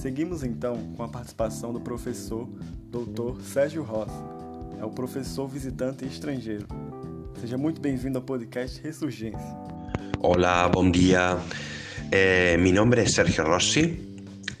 Seguimos 0.00 0.42
então 0.42 0.78
com 0.96 1.02
a 1.02 1.08
participação 1.08 1.74
do 1.74 1.80
professor 1.80 2.48
Dr. 2.90 3.38
Sérgio 3.42 3.82
Ross. 3.82 4.10
É 4.80 4.84
o 4.84 4.88
professor 4.88 5.46
visitante 5.46 6.06
estrangeiro. 6.06 6.66
Seja 7.38 7.58
muito 7.58 7.82
bem-vindo 7.82 8.16
ao 8.16 8.24
podcast 8.24 8.80
Ressurgência. 8.80 9.54
Olá, 10.18 10.66
bom 10.70 10.90
dia. 10.90 11.36
Eh, 12.10 12.56
mi 12.56 12.72
nombre 12.72 13.02
es 13.02 13.12
Sergio 13.12 13.44
Rossi. 13.44 14.08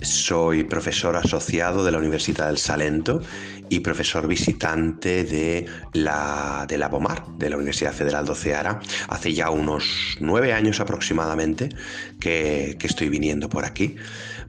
Soy 0.02 0.64
profesor 0.64 1.16
asociado 1.16 1.86
de 1.86 1.90
la 1.90 1.96
Universidad 1.96 2.48
del 2.48 2.58
Salento 2.58 3.22
y 3.70 3.80
profesor 3.80 4.28
visitante 4.28 5.24
de 5.24 5.64
la, 5.94 6.66
de 6.68 6.76
la 6.76 6.88
BOMAR, 6.88 7.26
de 7.38 7.48
la 7.48 7.56
Universidad 7.56 7.94
Federal 7.94 8.26
de 8.26 8.34
Ceará. 8.34 8.80
Hace 9.08 9.32
ya 9.32 9.48
unos 9.48 10.18
nueve 10.20 10.52
años 10.52 10.80
aproximadamente 10.80 11.70
que, 12.18 12.76
que 12.78 12.86
estoy 12.86 13.08
viniendo 13.08 13.48
por 13.48 13.64
aquí 13.64 13.96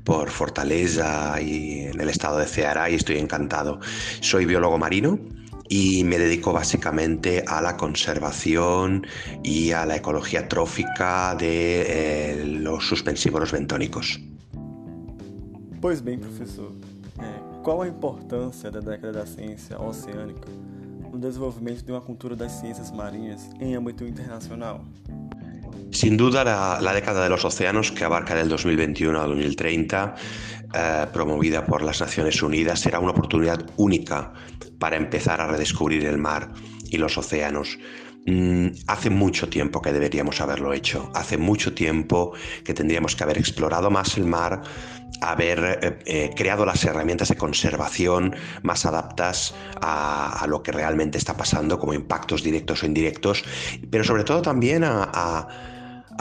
por 0.03 0.29
Fortaleza 0.29 1.39
y 1.41 1.81
en 1.87 1.99
el 1.99 2.09
estado 2.09 2.39
de 2.39 2.45
Ceará 2.45 2.89
y 2.89 2.95
estoy 2.95 3.17
encantado. 3.17 3.79
Soy 4.19 4.45
biólogo 4.45 4.77
marino 4.77 5.19
y 5.69 6.03
me 6.03 6.17
dedico 6.17 6.51
básicamente 6.51 7.45
a 7.47 7.61
la 7.61 7.77
conservación 7.77 9.07
y 9.43 9.71
a 9.71 9.85
la 9.85 9.95
ecología 9.95 10.47
trófica 10.49 11.33
de 11.35 11.85
eh, 11.87 12.45
los 12.45 12.85
suspensívoros 12.85 13.51
bentónicos. 13.51 14.19
Pois 15.79 16.01
bem, 16.01 16.19
professor, 16.19 16.73
é, 17.17 17.63
qual 17.63 17.81
a 17.81 17.87
importância 17.87 18.69
da 18.69 18.81
década 18.81 19.13
da 19.13 19.25
ciência 19.25 19.79
oceânica 19.79 20.47
no 21.11 21.17
desenvolvimento 21.17 21.83
de 21.83 21.91
uma 21.91 22.01
cultura 22.01 22.35
das 22.35 22.51
ciências 22.51 22.91
marinhas 22.91 23.49
em 23.59 23.73
âmbito 23.73 24.05
internacional? 24.05 24.85
Sin 25.91 26.15
duda, 26.15 26.43
la, 26.81 26.93
década 26.93 27.21
de 27.23 27.29
los 27.29 27.43
océanos, 27.43 27.91
que 27.91 28.05
abarca 28.05 28.33
del 28.33 28.47
2021 28.47 29.21
al 29.21 29.27
2030, 29.29 30.15
eh, 30.73 31.05
promovida 31.11 31.65
por 31.65 31.81
las 31.81 31.99
Naciones 31.99 32.41
Unidas, 32.41 32.79
será 32.79 32.99
una 32.99 33.11
oportunidad 33.11 33.69
única 33.75 34.31
para 34.79 34.95
empezar 34.95 35.41
a 35.41 35.47
redescubrir 35.47 36.05
el 36.05 36.17
mar 36.17 36.53
y 36.89 36.97
los 36.97 37.17
océanos. 37.17 37.77
Mm, 38.25 38.67
hace 38.87 39.09
mucho 39.09 39.49
tiempo 39.49 39.81
que 39.81 39.91
deberíamos 39.91 40.39
haberlo 40.39 40.71
hecho, 40.73 41.11
hace 41.13 41.37
mucho 41.37 41.73
tiempo 41.73 42.33
que 42.63 42.73
tendríamos 42.73 43.15
que 43.15 43.23
haber 43.23 43.37
explorado 43.37 43.91
más 43.91 44.15
el 44.17 44.25
mar, 44.25 44.61
haber 45.19 45.79
eh, 45.81 45.99
eh, 46.05 46.29
creado 46.35 46.65
las 46.65 46.85
herramientas 46.85 47.29
de 47.29 47.35
conservación 47.35 48.33
más 48.63 48.85
adaptas 48.85 49.53
a, 49.81 50.45
lo 50.47 50.63
que 50.63 50.71
realmente 50.71 51.17
está 51.17 51.35
pasando 51.35 51.79
como 51.79 51.93
impactos 51.93 52.43
directos 52.43 52.83
o 52.83 52.85
indirectos, 52.85 53.43
pero 53.89 54.03
sobre 54.05 54.23
todo 54.23 54.41
también 54.41 54.83
a 54.83 55.09
a 55.13 55.47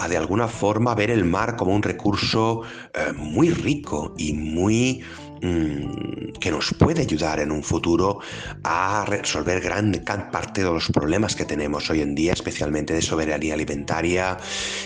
de 0.09 0.17
alguna 0.17 0.49
forma 0.49 0.95
ver 0.95 1.11
el 1.11 1.25
mar 1.25 1.57
como 1.57 1.75
un 1.75 1.83
recurso 1.83 2.63
eh, 2.95 3.13
muy 3.15 3.51
rico 3.51 4.15
y 4.17 4.33
muy 4.33 5.03
Mm, 5.43 6.33
que 6.39 6.51
nos 6.51 6.75
puede 6.75 7.01
ayudar 7.01 7.41
en 7.41 7.51
un 7.51 7.63
futuro 7.63 8.21
a 8.63 9.05
resolver 9.07 9.61
gran 9.61 9.91
parte 10.31 10.63
de 10.63 10.71
los 10.71 10.89
problemas 10.89 11.35
que 11.35 11.47
tenemos 11.47 11.89
hoy 11.89 12.03
en 12.03 12.15
día, 12.15 12.35
especialmente 12.35 12.93
de 12.93 13.01
soberanía 13.01 13.55
alimentaria, 13.55 14.37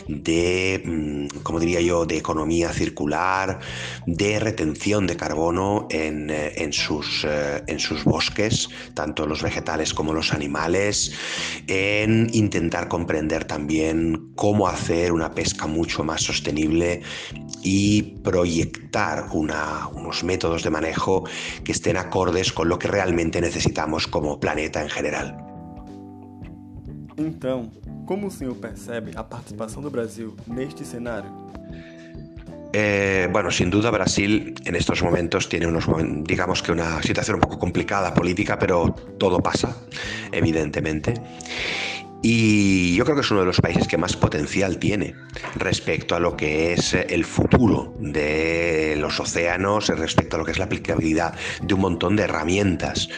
de, 0.07 0.81
mm, 0.85 1.43
como 1.43 1.59
diría 1.59 1.81
yo, 1.81 2.07
de 2.07 2.19
economía 2.19 2.73
circular, 2.73 3.59
de 4.07 4.39
retención 4.39 5.09
de 5.09 5.17
carbono 5.17 5.89
en, 5.91 6.31
eh, 6.31 6.69
sus, 6.73 7.25
eh, 7.25 7.63
en 7.67 7.81
sus 7.81 8.05
bosques, 8.05 8.69
tanto 8.95 9.27
los 9.27 9.43
vegetales 9.43 9.93
como 9.93 10.13
los 10.13 10.33
animales, 10.33 11.13
en 11.67 12.31
intentar 12.33 12.89
comprender 12.89 13.45
también 13.45 14.31
cómo 14.37 14.69
hacer 14.69 15.13
una 15.13 15.33
pesca 15.33 15.67
mucho 15.67 16.05
más 16.05 16.23
sostenible 16.23 17.03
y 17.63 18.03
proyectar 18.23 19.29
unos 19.33 20.23
métodos 20.23 20.44
de 20.51 20.71
manejo 20.71 21.25
que 21.65 21.73
estén 21.73 21.97
acordes 21.97 22.53
con 22.53 22.69
lo 22.69 22.79
que 22.79 22.89
realmente 22.89 23.41
necesitamos 23.41 24.07
como 24.07 24.39
planeta 24.39 24.83
en 24.83 24.91
general. 24.91 25.37
Então, 27.17 27.71
como 28.07 28.27
o 28.27 28.31
senhor 28.31 28.57
percebe 28.57 29.13
a 29.15 29.23
participação 29.23 29.83
do 29.83 29.91
Brasil 29.91 30.37
neste 30.47 30.85
cenário? 30.85 31.31
Eh, 32.77 33.29
bueno, 33.31 33.53
sin 33.53 33.71
duda 33.71 33.89
Brasil 33.91 34.53
en 34.65 34.75
estos 34.75 35.01
momentos 35.01 35.49
tiene 35.49 35.69
unos, 35.69 35.87
digamos 36.25 36.61
que 36.61 36.73
una 36.73 37.01
situación 37.03 37.37
un 37.37 37.41
poco 37.41 37.57
complicada 37.57 38.13
política, 38.13 38.59
pero 38.59 38.93
todo 39.17 39.39
pasa, 39.39 39.77
evidentemente. 40.33 41.15
Y 42.27 42.95
yo 42.95 43.05
creo 43.05 43.17
que 43.17 43.21
es 43.21 43.31
uno 43.31 43.41
de 43.41 43.47
los 43.47 43.61
países 43.61 43.87
que 43.87 43.99
más 43.99 44.17
potencial 44.17 44.79
tiene 44.79 45.15
respecto 45.57 46.17
a 46.17 46.21
lo 46.21 46.39
que 46.39 46.73
es 46.73 46.95
el 46.95 47.23
futuro 47.23 47.95
de 47.99 48.97
los 48.99 49.21
océanos, 49.21 49.89
respecto 49.89 50.37
a 50.37 50.39
lo 50.39 50.47
que 50.47 50.53
es 50.53 50.59
la 50.59 50.65
aplicabilidad 50.65 51.35
de 51.61 51.75
un 51.75 51.83
montón 51.83 52.17
de 52.17 52.23
herramientas, 52.23 53.11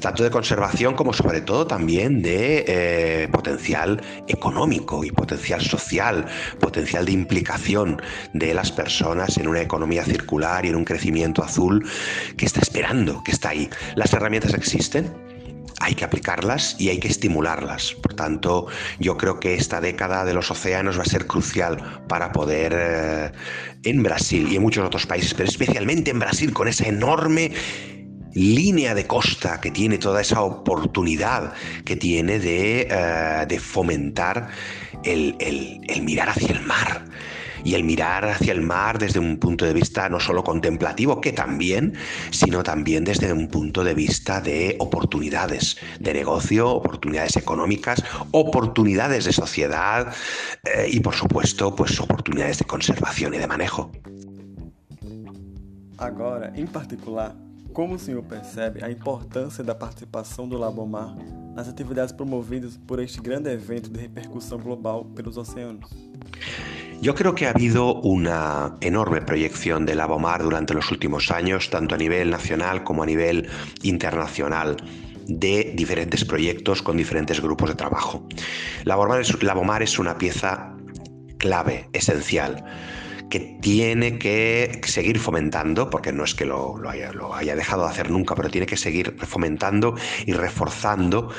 tanto 0.00 0.22
de 0.22 0.30
conservación 0.30 0.94
como 0.94 1.12
sobre 1.12 1.42
todo 1.42 1.66
también 1.66 2.22
de 2.22 2.64
eh, 2.66 3.28
potencial 3.30 4.00
económico 4.28 5.04
y 5.04 5.10
potencial 5.10 5.60
social, 5.60 6.24
potencial 6.58 7.04
de 7.04 7.12
implicación 7.12 8.00
de 8.32 8.54
las 8.54 8.72
personas 8.72 9.36
en 9.36 9.46
una 9.46 9.60
economía 9.60 10.06
circular 10.06 10.64
y 10.64 10.70
en 10.70 10.76
un 10.76 10.86
crecimiento 10.86 11.44
azul 11.44 11.86
que 12.38 12.46
está 12.46 12.60
esperando, 12.60 13.22
que 13.24 13.32
está 13.32 13.50
ahí. 13.50 13.68
Las 13.94 14.14
herramientas 14.14 14.54
existen, 14.54 15.33
hay 15.80 15.94
que 15.94 16.04
aplicarlas 16.04 16.76
y 16.78 16.88
hay 16.88 16.98
que 16.98 17.08
estimularlas. 17.08 17.94
Por 17.94 18.14
tanto, 18.14 18.66
yo 18.98 19.16
creo 19.16 19.40
que 19.40 19.54
esta 19.54 19.80
década 19.80 20.24
de 20.24 20.34
los 20.34 20.50
océanos 20.50 20.98
va 20.98 21.02
a 21.02 21.06
ser 21.06 21.26
crucial 21.26 22.02
para 22.08 22.32
poder 22.32 22.74
eh, 22.76 23.32
en 23.82 24.02
Brasil 24.02 24.48
y 24.50 24.56
en 24.56 24.62
muchos 24.62 24.86
otros 24.86 25.06
países, 25.06 25.34
pero 25.34 25.48
especialmente 25.48 26.10
en 26.10 26.18
Brasil 26.18 26.52
con 26.52 26.68
esa 26.68 26.86
enorme 26.86 27.52
línea 28.34 28.94
de 28.94 29.06
costa 29.06 29.60
que 29.60 29.70
tiene 29.70 29.98
toda 29.98 30.20
esa 30.20 30.42
oportunidad 30.42 31.52
que 31.84 31.96
tiene 31.96 32.40
de, 32.40 32.88
eh, 32.90 33.60
fomentar 33.60 34.48
el 35.04 35.36
mirar 36.02 36.30
hacia 36.30 36.52
el 36.52 36.62
mar 36.62 37.04
y 37.64 37.74
el 37.74 37.84
mirar 37.84 38.24
hacia 38.26 38.52
el 38.52 38.60
mar 38.60 38.98
desde 38.98 39.18
un 39.18 39.38
punto 39.38 39.64
de 39.64 39.72
vista 39.72 40.08
no 40.08 40.20
solo 40.20 40.44
contemplativo, 40.44 41.20
que 41.20 41.32
también, 41.32 41.94
sino 42.30 42.62
también 42.62 43.04
desde 43.04 43.32
un 43.32 43.48
punto 43.48 43.82
de 43.82 43.94
vista 43.94 44.40
de 44.40 44.76
oportunidades 44.78 45.76
de 45.98 46.14
negocio, 46.14 46.70
oportunidades 46.70 47.36
económicas, 47.36 48.04
oportunidades 48.30 49.24
de 49.24 49.32
sociedad 49.32 50.14
eh, 50.64 50.88
y 50.90 51.00
por 51.00 51.14
supuesto 51.14 51.74
pues 51.74 51.98
oportunidades 52.00 52.58
de 52.58 52.64
conservación 52.66 53.34
y 53.34 53.38
de 53.38 53.46
manejo. 53.46 53.90
Agora, 55.96 56.52
em 56.56 56.66
particular, 56.66 57.34
como 57.74 57.96
o 57.96 57.98
senhor 57.98 58.22
percebe 58.22 58.82
a 58.84 58.90
importância 58.90 59.62
da 59.64 59.74
participação 59.74 60.48
do 60.48 60.56
Labomar 60.56 61.14
nas 61.54 61.68
atividades 61.68 62.12
promovidas 62.12 62.78
por 62.86 63.00
este 63.00 63.20
grande 63.20 63.50
evento 63.50 63.90
de 63.90 64.00
repercussão 64.00 64.58
global 64.58 65.04
pelos 65.04 65.36
oceanos? 65.36 65.90
Yo 67.02 67.14
creo 67.14 67.34
que 67.34 67.46
ha 67.46 67.50
habido 67.50 68.00
una 68.00 68.76
enorme 68.80 69.20
proyección 69.20 69.84
de 69.84 69.96
la 69.96 70.06
BOMAR 70.06 70.42
durante 70.42 70.72
los 70.72 70.90
últimos 70.90 71.30
años, 71.30 71.68
tanto 71.68 71.96
a 71.96 71.98
nivel 71.98 72.30
nacional 72.30 72.84
como 72.84 73.02
a 73.02 73.06
nivel 73.06 73.48
internacional 73.82 74.76
de 75.26 75.72
diferentes 75.74 76.24
proyectos 76.24 76.80
con 76.80 76.96
diferentes 76.96 77.40
grupos 77.40 77.70
de 77.70 77.74
trabajo. 77.74 78.26
La 78.84 78.94
BOMAR 78.94 79.20
es, 79.20 79.42
la 79.42 79.52
BOMAR 79.52 79.82
es 79.82 79.98
una 79.98 80.16
pieza 80.16 80.74
clave, 81.38 81.88
esencial 81.92 82.64
que 83.30 83.58
tiene 83.60 84.18
que 84.18 84.80
seguir 84.84 85.18
fomentando, 85.18 85.90
porque 85.90 86.12
no 86.12 86.24
es 86.24 86.34
que 86.34 86.44
lo, 86.44 86.76
haya, 86.88 87.56
dejado 87.56 87.84
de 87.84 87.90
hacer 87.90 88.10
nunca, 88.10 88.34
pero 88.34 88.50
tiene 88.50 88.66
que 88.66 88.76
seguir 88.76 89.16
fomentando 89.18 89.94
y 90.26 90.32
reforzando 90.32 91.30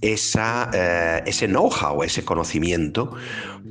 esa, 0.00 0.70
eh, 0.72 1.22
ese 1.26 1.46
know-how, 1.48 2.02
ese 2.02 2.24
conocimiento 2.24 3.14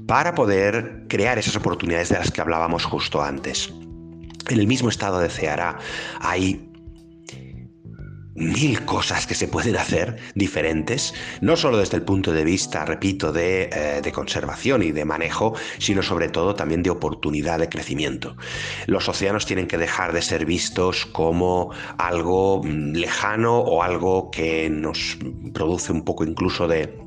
para 0.08 0.36
poder 0.36 1.06
crear 1.08 1.38
esas 1.38 1.56
oportunidades 1.56 2.10
de 2.10 2.18
las 2.18 2.32
que 2.32 2.42
hablábamos 2.42 2.86
justo 2.86 3.22
antes. 3.22 3.74
En 4.50 4.60
el 4.60 4.68
mismo 4.68 4.90
estado 4.90 5.20
de 5.20 5.30
Ceará 5.30 5.78
hay 6.20 6.71
mil 8.36 8.86
cosas 8.86 9.28
que 9.28 9.36
se 9.36 9.48
pueden 9.48 9.76
hacer 9.76 10.18
diferentes, 10.36 11.14
no 11.42 11.56
solo 11.56 11.78
desde 11.78 11.98
el 11.98 12.04
punto 12.04 12.32
de 12.32 12.44
vista, 12.44 12.86
repito, 12.86 13.32
de, 13.32 13.70
eh, 13.72 14.02
de, 14.02 14.12
conservación 14.12 14.84
y 14.84 14.92
de 14.92 15.06
manejo, 15.06 15.54
sino 15.80 16.02
sobre 16.02 16.30
todo 16.30 16.56
también 16.56 16.84
de 16.84 16.90
oportunidad 16.90 17.60
de 17.60 17.70
crecimiento. 17.70 18.36
Los 18.88 19.10
océanos 19.10 19.46
tienen 19.46 19.68
que 19.68 19.78
dejar 19.78 20.14
de 20.14 20.22
ser 20.22 20.46
vistos 20.46 21.06
como 21.06 21.72
algo 21.98 22.64
mm, 22.64 22.94
lejano 22.94 23.60
o 23.60 23.84
algo 23.84 24.32
que 24.32 24.70
nos 24.70 25.18
produce 25.54 25.92
un 25.92 26.04
poco 26.04 26.24
incluso 26.24 26.68
de 26.68 26.98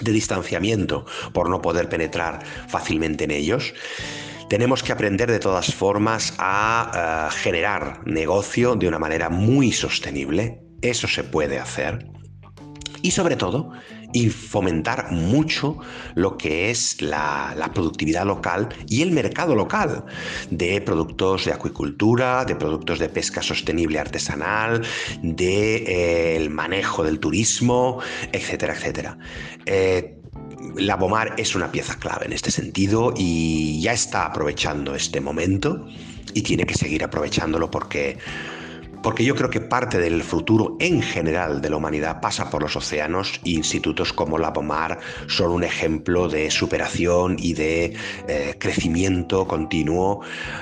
distanciamiento 0.00 1.06
por 1.32 1.50
no 1.50 1.60
poder 1.60 1.88
penetrar 1.88 2.44
fácilmente 2.68 3.24
en 3.24 3.32
ellos. 3.32 3.74
Tenemos 4.48 4.82
que 4.82 4.92
aprender 4.92 5.30
de 5.30 5.40
todas 5.40 5.74
formas 5.74 6.32
a 6.38 7.28
uh, 7.28 7.34
generar 7.42 8.00
negocio 8.06 8.76
de 8.76 8.88
una 8.88 8.98
manera 8.98 9.28
muy 9.28 9.72
sostenible. 9.72 10.62
Eso 10.80 11.06
se 11.06 11.22
puede 11.22 11.58
hacer. 11.58 12.08
Y 13.02 13.10
sobre 13.10 13.36
todo, 13.36 13.72
y 14.12 14.30
fomentar 14.30 15.12
mucho 15.12 15.78
lo 16.14 16.38
que 16.38 16.70
es 16.70 17.00
la, 17.02 17.70
productividad 17.74 18.24
local 18.24 18.70
y 18.88 19.02
el 19.02 19.12
mercado 19.12 19.54
local 19.54 20.04
de 20.50 20.80
productos 20.80 21.44
de 21.44 21.52
acuicultura, 21.52 22.44
de 22.44 22.56
productos 22.56 22.98
de 22.98 23.08
pesca 23.10 23.42
sostenible 23.42 23.98
artesanal, 23.98 24.82
del 25.22 25.36
de, 25.36 26.36
eh, 26.36 26.48
manejo 26.48 27.04
del 27.04 27.20
turismo, 27.20 28.00
etcétera, 28.32 28.74
etcétera. 28.74 29.18
Eh, 29.66 30.17
la 30.76 30.96
Bomar 30.96 31.34
es 31.36 31.54
una 31.54 31.70
pieza 31.70 31.96
clave 31.98 32.26
en 32.26 32.32
este 32.32 32.50
sentido 32.50 33.12
y 33.16 33.80
ya 33.80 33.92
está 33.92 34.26
aprovechando 34.26 34.94
este 34.94 35.20
momento 35.20 35.86
y 36.34 36.42
tiene 36.42 36.64
que 36.64 36.74
seguir 36.74 37.04
aprovechándolo 37.04 37.70
porque, 37.70 38.18
porque 39.02 39.24
yo 39.24 39.34
creo 39.34 39.50
que 39.50 39.60
parte 39.60 39.98
del 39.98 40.22
futuro 40.22 40.76
en 40.80 41.02
general 41.02 41.60
de 41.60 41.70
la 41.70 41.76
humanidad 41.76 42.20
pasa 42.20 42.50
por 42.50 42.62
los 42.62 42.76
océanos 42.76 43.40
e 43.44 43.50
institutos 43.50 44.12
como 44.12 44.38
la 44.38 44.50
Bomar 44.50 44.98
son 45.26 45.52
un 45.52 45.64
ejemplo 45.64 46.28
de 46.28 46.50
superación 46.50 47.36
y 47.38 47.54
de 47.54 47.96
eh, 48.28 48.56
crecimiento 48.58 49.46
continuo 49.46 50.20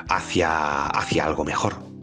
hacia, 0.09 0.87
hacia 0.87 1.25
algo 1.25 1.45
mejor. 1.45 1.96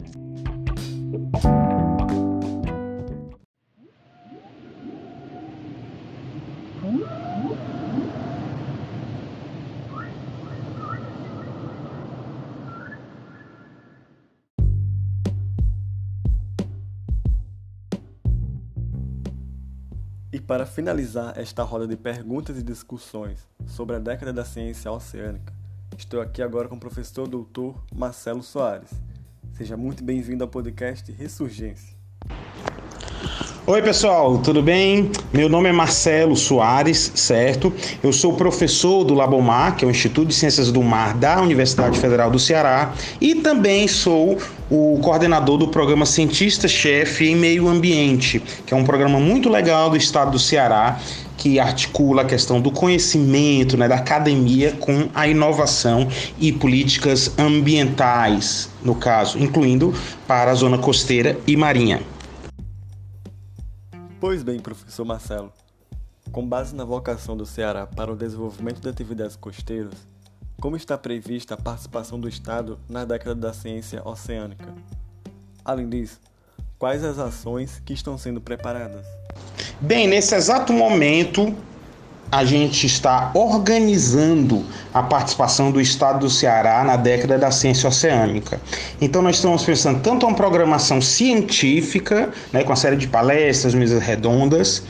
Para 20.46 20.66
finalizar 20.66 21.38
esta 21.38 21.62
roda 21.62 21.86
de 21.86 21.96
perguntas 21.96 22.58
e 22.58 22.62
discussões 22.62 23.48
sobre 23.66 23.96
a 23.96 23.98
década 23.98 24.32
da 24.32 24.44
ciência 24.44 24.92
oceânica, 24.92 25.52
estou 25.96 26.20
aqui 26.20 26.42
agora 26.42 26.68
com 26.68 26.76
o 26.76 26.80
professor 26.80 27.26
doutor 27.26 27.82
Marcelo 27.94 28.42
Soares. 28.42 28.90
Seja 29.52 29.76
muito 29.76 30.04
bem-vindo 30.04 30.44
ao 30.44 30.50
podcast 30.50 31.10
Ressurgência. 31.12 31.93
Oi, 33.66 33.80
pessoal, 33.80 34.36
tudo 34.36 34.60
bem? 34.62 35.10
Meu 35.32 35.48
nome 35.48 35.70
é 35.70 35.72
Marcelo 35.72 36.36
Soares, 36.36 37.12
certo? 37.14 37.72
Eu 38.02 38.12
sou 38.12 38.34
professor 38.34 39.04
do 39.04 39.14
Labomar, 39.14 39.74
que 39.74 39.86
é 39.86 39.88
o 39.88 39.90
Instituto 39.90 40.28
de 40.28 40.34
Ciências 40.34 40.70
do 40.70 40.82
Mar 40.82 41.14
da 41.14 41.40
Universidade 41.40 41.98
Federal 41.98 42.30
do 42.30 42.38
Ceará, 42.38 42.92
e 43.18 43.36
também 43.36 43.88
sou 43.88 44.36
o 44.70 44.98
coordenador 45.02 45.56
do 45.56 45.68
programa 45.68 46.04
Cientista-Chefe 46.04 47.26
em 47.26 47.36
Meio 47.36 47.66
Ambiente, 47.66 48.42
que 48.66 48.74
é 48.74 48.76
um 48.76 48.84
programa 48.84 49.18
muito 49.18 49.48
legal 49.48 49.88
do 49.88 49.96
estado 49.96 50.32
do 50.32 50.38
Ceará, 50.38 51.00
que 51.38 51.58
articula 51.58 52.20
a 52.20 52.24
questão 52.26 52.60
do 52.60 52.70
conhecimento, 52.70 53.78
né, 53.78 53.88
da 53.88 53.96
academia 53.96 54.72
com 54.78 55.08
a 55.14 55.26
inovação 55.26 56.06
e 56.38 56.52
políticas 56.52 57.32
ambientais, 57.38 58.68
no 58.84 58.94
caso, 58.94 59.38
incluindo 59.38 59.94
para 60.26 60.50
a 60.50 60.54
zona 60.54 60.76
costeira 60.76 61.38
e 61.46 61.56
marinha. 61.56 62.02
Pois 64.26 64.42
bem, 64.42 64.58
professor 64.58 65.04
Marcelo, 65.04 65.52
com 66.32 66.48
base 66.48 66.74
na 66.74 66.82
vocação 66.82 67.36
do 67.36 67.44
Ceará 67.44 67.86
para 67.86 68.10
o 68.10 68.16
desenvolvimento 68.16 68.80
de 68.80 68.88
atividades 68.88 69.36
costeiras, 69.36 69.92
como 70.58 70.76
está 70.78 70.96
prevista 70.96 71.52
a 71.52 71.56
participação 71.58 72.18
do 72.18 72.26
Estado 72.26 72.80
na 72.88 73.04
década 73.04 73.34
da 73.34 73.52
ciência 73.52 74.00
oceânica? 74.02 74.74
Além 75.62 75.90
disso, 75.90 76.22
quais 76.78 77.04
as 77.04 77.18
ações 77.18 77.82
que 77.84 77.92
estão 77.92 78.16
sendo 78.16 78.40
preparadas? 78.40 79.04
Bem, 79.78 80.08
nesse 80.08 80.34
exato 80.34 80.72
momento, 80.72 81.54
a 82.30 82.44
gente 82.44 82.86
está 82.86 83.30
organizando 83.34 84.64
a 84.92 85.02
participação 85.02 85.70
do 85.70 85.80
Estado 85.80 86.20
do 86.20 86.30
Ceará 86.30 86.82
na 86.84 86.96
década 86.96 87.38
da 87.38 87.50
ciência 87.50 87.88
oceânica. 87.88 88.60
Então, 89.00 89.22
nós 89.22 89.36
estamos 89.36 89.62
pensando 89.62 90.00
tanto 90.00 90.26
uma 90.26 90.34
programação 90.34 91.00
científica, 91.00 92.30
né, 92.52 92.64
com 92.64 92.72
a 92.72 92.76
série 92.76 92.96
de 92.96 93.06
palestras, 93.06 93.74
mesas 93.74 94.02
redondas, 94.02 94.82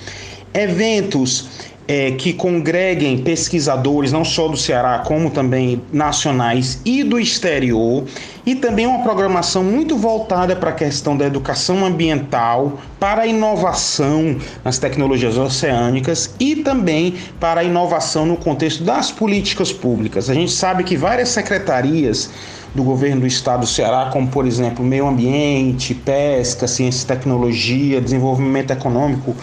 eventos 0.55 1.49
é, 1.87 2.13
que 2.13 2.33
congreguem 2.33 3.19
pesquisadores 3.19 4.11
não 4.11 4.25
só 4.25 4.49
do 4.49 4.57
Ceará, 4.57 5.01
como 5.01 5.31
também 5.31 5.83
nacionais 5.93 6.81
e 6.85 7.05
do 7.05 7.19
exterior, 7.19 8.05
e 8.47 8.55
também 8.55 8.87
uma 8.87 9.03
programação 9.03 9.63
muito 9.63 9.97
voltada 9.97 10.55
para 10.55 10.71
a 10.71 10.73
questão 10.73 11.17
da 11.17 11.27
educação 11.27 11.85
ambiental, 11.85 12.79
para 12.99 13.23
a 13.23 13.27
inovação 13.27 14.37
nas 14.63 14.79
tecnologias 14.79 15.37
oceânicas 15.37 16.35
e 16.39 16.57
também 16.57 17.15
para 17.41 17.63
a 17.63 17.65
inovação 17.65 18.27
no 18.27 18.37
contexto 18.37 18.85
das 18.85 19.11
políticas 19.11 19.73
públicas. 19.73 20.29
A 20.29 20.35
gente 20.35 20.53
sabe 20.53 20.85
que 20.85 20.97
várias 20.97 21.31
secretarias 21.31 22.31
do 22.75 22.83
governo 22.83 23.21
do 23.21 23.27
estado 23.27 23.61
do 23.61 23.67
Ceará, 23.67 24.11
como 24.13 24.27
por 24.27 24.47
exemplo 24.47 24.85
meio 24.85 25.07
ambiente, 25.07 25.95
pesca, 25.95 26.67
ciência 26.67 27.05
e 27.05 27.07
tecnologia, 27.07 28.01
desenvolvimento 28.01 28.73
econômico, 28.73 29.35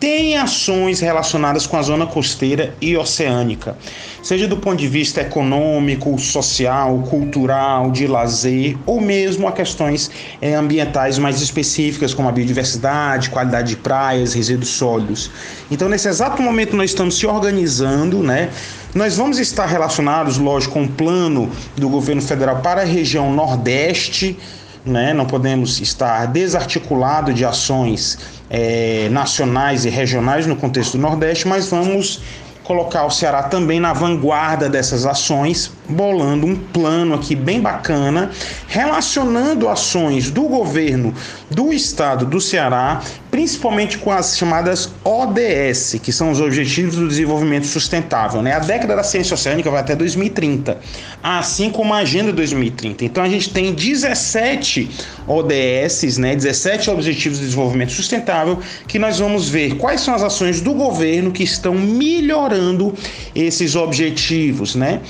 tem 0.00 0.38
ações 0.38 1.00
relacionadas 1.00 1.66
com 1.66 1.76
a 1.76 1.82
zona 1.82 2.06
costeira 2.06 2.74
e 2.80 2.96
oceânica, 2.96 3.76
seja 4.22 4.48
do 4.48 4.56
ponto 4.56 4.78
de 4.78 4.88
vista 4.88 5.20
econômico, 5.20 6.18
social, 6.18 7.00
cultural, 7.10 7.90
de 7.90 8.06
lazer, 8.06 8.78
ou 8.86 8.98
mesmo 8.98 9.46
a 9.46 9.52
questões 9.52 10.10
é, 10.40 10.54
ambientais 10.54 11.18
mais 11.18 11.42
específicas, 11.42 12.14
como 12.14 12.30
a 12.30 12.32
biodiversidade, 12.32 13.28
qualidade 13.28 13.68
de 13.68 13.76
praias, 13.76 14.32
resíduos 14.32 14.70
sólidos. 14.70 15.30
Então, 15.70 15.86
nesse 15.86 16.08
exato 16.08 16.40
momento, 16.40 16.74
nós 16.74 16.90
estamos 16.90 17.18
se 17.18 17.26
organizando, 17.26 18.22
né? 18.22 18.48
Nós 18.94 19.18
vamos 19.18 19.38
estar 19.38 19.66
relacionados, 19.66 20.38
lógico, 20.38 20.74
com 20.74 20.84
o 20.84 20.88
plano 20.88 21.50
do 21.76 21.90
governo 21.90 22.22
federal 22.22 22.60
para 22.60 22.80
a 22.80 22.84
região 22.84 23.32
Nordeste 23.32 24.36
né? 24.84 25.12
não 25.12 25.26
podemos 25.26 25.80
estar 25.80 26.26
desarticulado 26.26 27.32
de 27.32 27.44
ações 27.44 28.18
é, 28.48 29.08
nacionais 29.10 29.84
e 29.84 29.90
regionais 29.90 30.46
no 30.46 30.56
contexto 30.56 30.92
do 30.92 31.02
Nordeste, 31.02 31.46
mas 31.46 31.68
vamos 31.68 32.20
colocar 32.64 33.04
o 33.04 33.10
Ceará 33.10 33.42
também 33.42 33.80
na 33.80 33.92
vanguarda 33.92 34.68
dessas 34.68 35.04
ações, 35.04 35.72
bolando 35.90 36.46
um 36.46 36.56
plano 36.56 37.14
aqui 37.14 37.34
bem 37.34 37.60
bacana, 37.60 38.30
relacionando 38.66 39.68
ações 39.68 40.30
do 40.30 40.42
governo 40.42 41.12
do 41.50 41.72
estado 41.72 42.24
do 42.24 42.40
Ceará, 42.40 43.02
principalmente 43.30 43.98
com 43.98 44.10
as 44.10 44.36
chamadas 44.36 44.90
ODS, 45.04 45.96
que 46.02 46.12
são 46.12 46.30
os 46.30 46.40
Objetivos 46.40 46.96
do 46.96 47.08
Desenvolvimento 47.08 47.66
Sustentável. 47.66 48.42
Né? 48.42 48.52
A 48.52 48.58
década 48.58 48.96
da 48.96 49.02
ciência 49.02 49.34
oceânica 49.34 49.70
vai 49.70 49.80
até 49.80 49.94
2030, 49.94 50.78
assim 51.22 51.70
como 51.70 51.92
a 51.92 51.98
Agenda 51.98 52.32
2030. 52.32 53.04
Então 53.04 53.22
a 53.22 53.28
gente 53.28 53.50
tem 53.50 53.72
17 53.72 54.90
ODS, 55.26 56.18
né? 56.18 56.34
17 56.34 56.90
Objetivos 56.90 57.38
de 57.38 57.44
Desenvolvimento 57.44 57.92
Sustentável, 57.92 58.58
que 58.86 58.98
nós 58.98 59.18
vamos 59.18 59.48
ver 59.48 59.76
quais 59.76 60.00
são 60.00 60.14
as 60.14 60.22
ações 60.22 60.60
do 60.60 60.72
governo 60.74 61.30
que 61.30 61.42
estão 61.42 61.74
melhorando 61.74 62.94
esses 63.34 63.76
objetivos 63.76 64.74
né, 64.74 65.00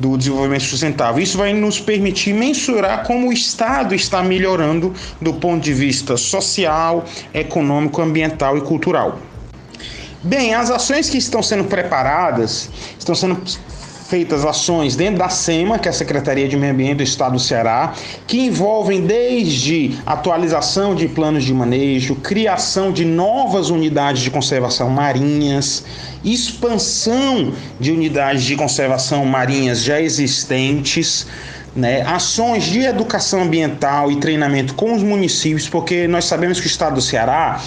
do 0.00 0.16
desenvolvimento 0.16 0.62
sustentável. 0.62 1.22
Isso 1.22 1.36
vai 1.36 1.52
nos 1.52 1.78
permitir 1.78 2.32
mensurar 2.32 3.04
como 3.04 3.28
o 3.28 3.32
Estado 3.32 3.94
está 3.94 4.22
melhorando 4.22 4.94
do 5.20 5.34
ponto 5.34 5.62
de 5.62 5.74
vista 5.74 6.16
social, 6.16 7.04
econômico, 7.34 8.00
ambiental 8.00 8.56
e 8.56 8.62
cultural. 8.62 9.18
Bem, 10.22 10.54
as 10.54 10.70
ações 10.70 11.08
que 11.08 11.18
estão 11.18 11.42
sendo 11.42 11.64
preparadas 11.64 12.70
estão 12.98 13.14
sendo 13.14 13.42
feitas 14.10 14.44
ações 14.44 14.96
dentro 14.96 15.20
da 15.20 15.28
SEMA, 15.28 15.78
que 15.78 15.86
é 15.86 15.90
a 15.90 15.94
Secretaria 15.94 16.48
de 16.48 16.56
Meio 16.56 16.72
Ambiente 16.72 16.96
do 16.96 17.02
Estado 17.04 17.34
do 17.34 17.38
Ceará, 17.38 17.94
que 18.26 18.40
envolvem 18.40 19.02
desde 19.02 19.96
atualização 20.04 20.96
de 20.96 21.06
planos 21.06 21.44
de 21.44 21.54
manejo, 21.54 22.16
criação 22.16 22.90
de 22.90 23.04
novas 23.04 23.70
unidades 23.70 24.20
de 24.20 24.28
conservação 24.28 24.90
marinhas, 24.90 25.84
expansão 26.24 27.52
de 27.78 27.92
unidades 27.92 28.42
de 28.42 28.56
conservação 28.56 29.24
marinhas 29.24 29.80
já 29.84 30.00
existentes. 30.00 31.26
Né, 31.72 32.02
ações 32.02 32.64
de 32.64 32.80
educação 32.80 33.42
ambiental 33.42 34.10
e 34.10 34.16
treinamento 34.16 34.74
com 34.74 34.92
os 34.92 35.04
municípios, 35.04 35.68
porque 35.68 36.08
nós 36.08 36.24
sabemos 36.24 36.58
que 36.58 36.66
o 36.66 36.68
estado 36.68 36.96
do 36.96 37.00
Ceará 37.00 37.60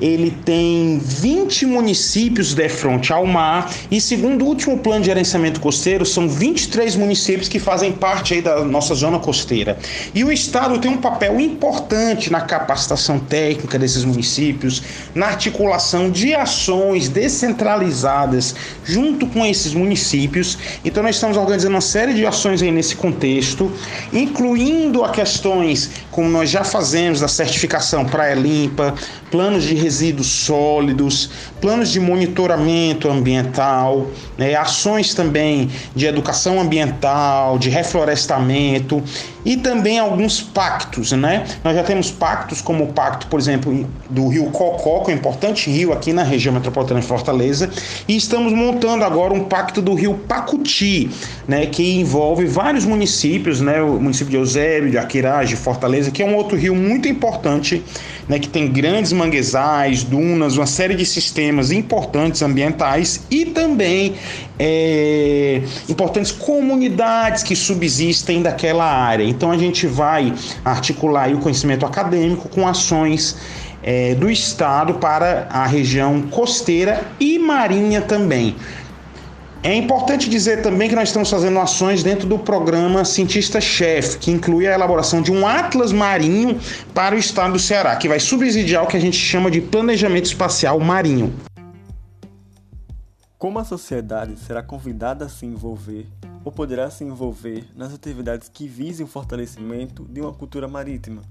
ele 0.00 0.30
tem 0.44 0.98
20 0.98 1.66
municípios 1.66 2.54
de 2.54 2.68
frente 2.68 3.12
ao 3.12 3.26
mar 3.26 3.72
e 3.90 4.00
segundo 4.00 4.44
o 4.44 4.48
último 4.48 4.78
plano 4.78 5.00
de 5.00 5.06
gerenciamento 5.06 5.60
costeiro, 5.60 6.04
são 6.06 6.28
23 6.28 6.96
municípios 6.96 7.48
que 7.48 7.58
fazem 7.58 7.92
parte 7.92 8.34
aí 8.34 8.42
da 8.42 8.64
nossa 8.64 8.94
zona 8.94 9.18
costeira. 9.18 9.78
E 10.14 10.24
o 10.24 10.30
estado 10.30 10.78
tem 10.78 10.90
um 10.90 10.96
papel 10.96 11.40
importante 11.40 12.30
na 12.30 12.40
capacitação 12.40 13.18
técnica 13.18 13.78
desses 13.78 14.04
municípios, 14.04 14.82
na 15.14 15.26
articulação 15.26 16.10
de 16.10 16.34
ações 16.34 17.08
descentralizadas 17.08 18.54
junto 18.84 19.26
com 19.26 19.44
esses 19.44 19.74
municípios. 19.74 20.58
Então 20.84 21.02
nós 21.02 21.16
estamos 21.16 21.36
organizando 21.36 21.74
uma 21.74 21.80
série 21.80 22.14
de 22.14 22.24
ações 22.24 22.62
aí 22.62 22.70
nesse 22.70 22.96
contexto, 22.96 23.70
incluindo 24.12 25.04
a 25.04 25.10
questões 25.10 25.90
como 26.18 26.28
nós 26.28 26.50
já 26.50 26.64
fazemos 26.64 27.20
da 27.20 27.28
certificação 27.28 28.04
Praia 28.04 28.34
Limpa, 28.34 28.92
planos 29.30 29.62
de 29.62 29.72
resíduos 29.76 30.26
sólidos, 30.26 31.30
planos 31.60 31.90
de 31.90 32.00
monitoramento 32.00 33.08
ambiental, 33.08 34.08
né, 34.36 34.56
ações 34.56 35.14
também 35.14 35.70
de 35.94 36.06
educação 36.06 36.60
ambiental, 36.60 37.56
de 37.56 37.70
reflorestamento 37.70 39.00
e 39.48 39.56
também 39.56 39.98
alguns 39.98 40.42
pactos, 40.42 41.12
né? 41.12 41.46
Nós 41.64 41.74
já 41.74 41.82
temos 41.82 42.10
pactos 42.10 42.60
como 42.60 42.84
o 42.84 42.88
pacto, 42.88 43.28
por 43.28 43.40
exemplo, 43.40 43.88
do 44.10 44.28
Rio 44.28 44.50
Cocó, 44.50 45.02
que 45.02 45.10
é 45.10 45.14
um 45.14 45.16
importante 45.16 45.70
rio 45.70 45.90
aqui 45.90 46.12
na 46.12 46.22
região 46.22 46.52
metropolitana 46.52 47.00
de 47.00 47.06
Fortaleza, 47.06 47.70
e 48.06 48.14
estamos 48.14 48.52
montando 48.52 49.04
agora 49.04 49.32
um 49.32 49.44
pacto 49.44 49.80
do 49.80 49.94
Rio 49.94 50.12
Pacuti, 50.28 51.08
né, 51.48 51.64
que 51.64 51.98
envolve 51.98 52.44
vários 52.44 52.84
municípios, 52.84 53.62
né, 53.62 53.80
o 53.80 53.98
município 53.98 54.32
de 54.32 54.36
Eusébio, 54.36 54.90
de 54.90 54.98
Aquirage, 54.98 55.54
de 55.54 55.56
Fortaleza, 55.56 56.10
que 56.10 56.22
é 56.22 56.26
um 56.26 56.34
outro 56.34 56.54
rio 56.54 56.74
muito 56.74 57.08
importante, 57.08 57.82
né, 58.28 58.38
que 58.38 58.50
tem 58.50 58.70
grandes 58.70 59.14
manguezais, 59.14 60.04
dunas, 60.04 60.58
uma 60.58 60.66
série 60.66 60.94
de 60.94 61.06
sistemas 61.06 61.72
importantes 61.72 62.42
ambientais 62.42 63.22
e 63.30 63.46
também 63.46 64.14
é, 64.58 65.62
importantes 65.88 66.32
comunidades 66.32 67.42
que 67.42 67.56
subsistem 67.56 68.42
daquela 68.42 68.84
área. 68.84 69.24
Então 69.38 69.52
a 69.52 69.56
gente 69.56 69.86
vai 69.86 70.34
articular 70.64 71.32
o 71.32 71.38
conhecimento 71.38 71.86
acadêmico 71.86 72.48
com 72.48 72.66
ações 72.66 73.36
é, 73.84 74.12
do 74.16 74.28
Estado 74.28 74.94
para 74.94 75.46
a 75.48 75.64
região 75.64 76.22
costeira 76.22 77.06
e 77.20 77.38
marinha 77.38 78.02
também. 78.02 78.56
É 79.62 79.72
importante 79.72 80.28
dizer 80.28 80.60
também 80.60 80.88
que 80.88 80.96
nós 80.96 81.08
estamos 81.08 81.30
fazendo 81.30 81.56
ações 81.60 82.02
dentro 82.02 82.26
do 82.26 82.36
programa 82.36 83.04
Cientista-Chefe, 83.04 84.18
que 84.18 84.32
inclui 84.32 84.66
a 84.66 84.74
elaboração 84.74 85.22
de 85.22 85.30
um 85.30 85.46
atlas 85.46 85.92
marinho 85.92 86.58
para 86.92 87.14
o 87.14 87.18
estado 87.18 87.52
do 87.52 87.58
Ceará, 87.60 87.94
que 87.94 88.08
vai 88.08 88.18
subsidiar 88.18 88.82
o 88.82 88.86
que 88.88 88.96
a 88.96 89.00
gente 89.00 89.16
chama 89.16 89.50
de 89.52 89.60
planejamento 89.60 90.26
espacial 90.26 90.80
marinho. 90.80 91.32
Como 93.38 93.60
a 93.60 93.64
sociedade 93.64 94.36
será 94.36 94.64
convidada 94.64 95.26
a 95.26 95.28
se 95.28 95.46
envolver 95.46 96.08
ou 96.44 96.50
poderá 96.50 96.90
se 96.90 97.04
envolver 97.04 97.68
nas 97.76 97.94
atividades 97.94 98.50
que 98.52 98.66
visem 98.66 99.06
o 99.06 99.08
fortalecimento 99.08 100.04
de 100.10 100.20
uma 100.20 100.32
cultura 100.32 100.66
marítima? 100.66 101.22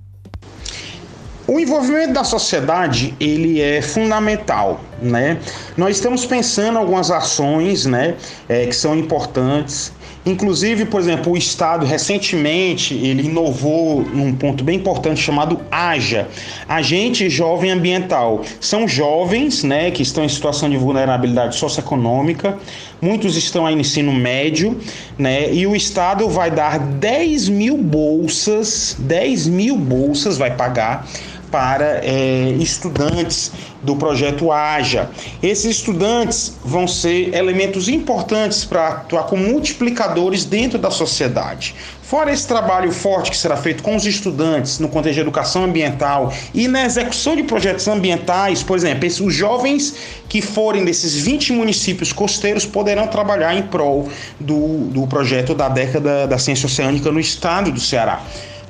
O 1.45 1.59
envolvimento 1.59 2.13
da 2.13 2.23
sociedade 2.23 3.13
ele 3.19 3.59
é 3.59 3.81
fundamental, 3.81 4.79
né? 5.01 5.37
Nós 5.75 5.97
estamos 5.97 6.25
pensando 6.25 6.79
algumas 6.79 7.11
ações, 7.11 7.85
né, 7.85 8.15
é, 8.47 8.65
que 8.65 8.75
são 8.75 8.95
importantes. 8.95 9.91
Inclusive, 10.25 10.85
por 10.85 10.99
exemplo, 10.99 11.33
o 11.33 11.37
Estado 11.37 11.85
recentemente 11.85 12.93
ele 12.93 13.27
inovou 13.27 14.01
num 14.01 14.33
ponto 14.33 14.63
bem 14.63 14.77
importante 14.77 15.21
chamado 15.21 15.61
AJA, 15.71 16.27
Agente 16.67 17.29
Jovem 17.29 17.71
Ambiental. 17.71 18.41
São 18.59 18.87
jovens, 18.87 19.63
né, 19.63 19.89
que 19.91 20.01
estão 20.01 20.23
em 20.23 20.29
situação 20.29 20.69
de 20.69 20.75
vulnerabilidade 20.77 21.55
socioeconômica. 21.55 22.57
Muitos 23.01 23.37
estão 23.37 23.65
aí 23.65 23.75
no 23.75 23.81
ensino 23.81 24.11
médio, 24.11 24.79
né? 25.17 25.53
E 25.53 25.67
o 25.67 25.75
Estado 25.75 26.27
vai 26.27 26.49
dar 26.49 26.79
10 26.79 27.47
mil 27.47 27.77
bolsas, 27.77 28.95
10 28.99 29.47
mil 29.47 29.77
bolsas 29.77 30.37
vai 30.37 30.55
pagar 30.55 31.07
para 31.51 32.01
é, 32.03 32.55
estudantes 32.59 33.51
do 33.81 33.95
projeto 33.95 34.51
AJA. 34.51 35.09
Esses 35.41 35.65
estudantes 35.77 36.57
vão 36.63 36.87
ser 36.87 37.33
elementos 37.33 37.87
importantes 37.87 38.65
para 38.65 38.87
atuar 38.89 39.23
como 39.23 39.43
multiplicadores 39.43 40.45
dentro 40.45 40.77
da 40.77 40.89
sociedade. 40.91 41.75
Fora 42.01 42.31
esse 42.31 42.47
trabalho 42.47 42.89
forte 42.91 43.31
que 43.31 43.37
será 43.37 43.57
feito 43.57 43.83
com 43.83 43.93
os 43.93 44.05
estudantes 44.05 44.79
no 44.79 44.87
contexto 44.87 45.15
de 45.15 45.21
educação 45.21 45.65
ambiental 45.65 46.31
e 46.53 46.65
na 46.65 46.85
execução 46.85 47.35
de 47.35 47.43
projetos 47.43 47.85
ambientais, 47.87 48.63
por 48.63 48.77
exemplo, 48.77 49.07
os 49.07 49.33
jovens 49.33 49.93
que 50.29 50.41
forem 50.41 50.85
desses 50.85 51.15
20 51.15 51.51
municípios 51.51 52.13
costeiros 52.13 52.65
poderão 52.65 53.07
trabalhar 53.07 53.55
em 53.55 53.63
prol 53.63 54.07
do, 54.39 54.85
do 54.87 55.05
projeto 55.07 55.53
da 55.53 55.67
década 55.67 56.25
da 56.25 56.37
ciência 56.37 56.67
oceânica 56.67 57.11
no 57.11 57.19
estado 57.19 57.71
do 57.71 57.79
Ceará. 57.79 58.21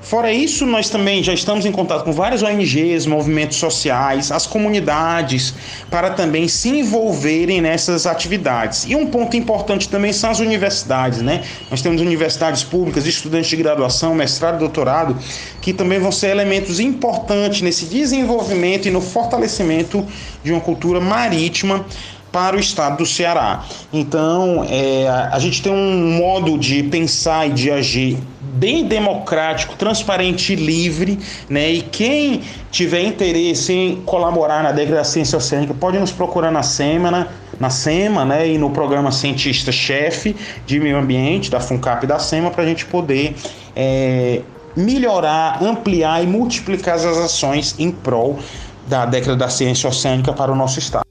Fora 0.08 0.32
isso, 0.32 0.66
nós 0.66 0.90
também 0.90 1.22
já 1.22 1.34
estamos 1.34 1.66
em 1.66 1.72
contato 1.72 2.06
com 2.06 2.14
várias 2.14 2.42
ONGs, 2.42 3.06
movimentos 3.06 3.58
sociais, 3.58 4.32
as 4.32 4.48
comunidades, 4.48 5.54
para 5.92 6.12
também 6.12 6.48
se 6.48 6.70
envolverem 6.70 7.60
nessas 7.60 8.08
atividades. 8.08 8.86
E 8.88 8.96
um 8.96 9.08
ponto 9.08 9.36
importante 9.36 9.90
também 9.90 10.14
são 10.14 10.30
as 10.30 10.40
universidades, 10.40 11.22
né? 11.22 11.44
Nós 11.70 11.82
temos 11.82 12.00
universidades 12.00 12.64
públicas, 12.64 13.06
estudantes 13.06 13.50
de 13.50 13.58
graduação, 13.58 14.16
mestrado 14.16 14.56
e 14.56 14.60
doutorado, 14.60 15.18
que 15.62 15.74
também 15.74 16.00
vão 16.00 16.14
ser 16.14 16.28
elementos 16.28 16.80
importantes 16.80 17.62
nesse 17.62 17.84
desenvolvimento 17.84 18.88
e 18.88 18.92
no 18.92 19.02
fortalecimento 19.02 20.08
de 20.42 20.54
uma 20.54 20.62
cultura 20.62 21.02
marítima 21.02 21.86
para 22.32 22.56
o 22.56 22.60
estado 22.60 22.98
do 22.98 23.06
Ceará. 23.06 23.66
Então, 23.92 24.66
é, 24.70 25.08
a 25.10 25.40
gente 25.40 25.62
tem 25.62 25.72
um 25.72 26.18
modo 26.18 26.58
de 26.58 26.84
pensar 26.84 27.48
e 27.48 27.52
de 27.52 27.72
agir 27.72 28.18
bem 28.58 28.88
democrático, 28.88 29.76
transparente 29.76 30.54
e 30.54 30.56
livre, 30.56 31.20
né? 31.50 31.72
E 31.72 31.82
quem 31.82 32.42
tiver 32.72 33.04
interesse 33.04 33.72
em 33.72 34.02
colaborar 34.02 34.64
na 34.64 34.72
década 34.72 34.98
da 34.98 35.04
ciência 35.04 35.38
oceânica 35.38 35.74
pode 35.74 36.00
nos 36.00 36.12
procurar 36.12 36.52
na 36.52 36.64
SEMA, 36.64 37.28
na 37.60 37.70
SEMA, 37.70 38.26
né? 38.26 38.48
E 38.48 38.58
no 38.58 38.72
programa 38.72 39.12
Cientista-Chefe 39.12 40.36
de 40.66 40.80
Meio 40.80 40.98
Ambiente, 40.98 41.52
da 41.52 41.60
FUNCAP 41.60 42.06
e 42.06 42.08
da 42.08 42.20
SEMA, 42.20 42.50
para 42.50 42.64
a 42.64 42.68
gente 42.68 42.86
poder 42.86 43.36
é, 43.76 44.42
melhorar, 44.76 45.64
ampliar 45.64 46.24
e 46.24 46.28
multiplicar 46.28 46.96
as 46.96 47.06
ações 47.06 47.76
em 47.78 47.92
prol 47.92 48.40
da 48.88 49.06
década 49.06 49.36
da 49.36 49.50
ciência 49.50 49.90
oceânica 49.90 50.34
para 50.34 50.52
o 50.52 50.56
nosso 50.56 50.80
estado. 50.80 51.04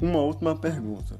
Uma 0.00 0.20
última 0.20 0.54
pergunta. 0.54 1.18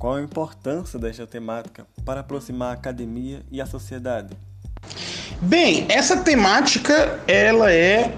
Qual 0.00 0.14
a 0.14 0.22
importância 0.22 0.98
desta 0.98 1.26
temática 1.26 1.86
para 2.06 2.20
aproximar 2.20 2.70
a 2.70 2.72
academia 2.72 3.42
e 3.52 3.60
a 3.60 3.66
sociedade? 3.66 4.34
Bem, 5.42 5.84
essa 5.90 6.16
temática 6.16 7.20
ela 7.28 7.70
é 7.70 8.14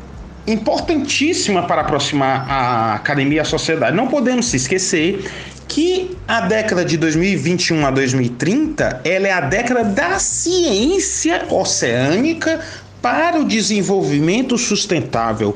importantíssima 0.47 1.66
para 1.66 1.81
aproximar 1.81 2.49
a 2.49 2.95
academia 2.95 3.38
e 3.38 3.40
a 3.40 3.45
sociedade. 3.45 3.97
Não 3.97 4.07
podemos 4.07 4.47
se 4.47 4.59
esquecer 4.59 5.29
que 5.66 6.16
a 6.29 6.42
década 6.42 6.85
de 6.85 6.97
2021 6.97 7.85
a 7.85 7.90
2030 7.90 9.01
ela 9.05 9.27
é 9.27 9.33
a 9.33 9.40
década 9.40 9.83
da 9.83 10.21
ciência 10.21 11.47
oceânica 11.51 12.61
para 13.03 13.40
o 13.40 13.45
desenvolvimento 13.45 14.57
sustentável, 14.57 15.53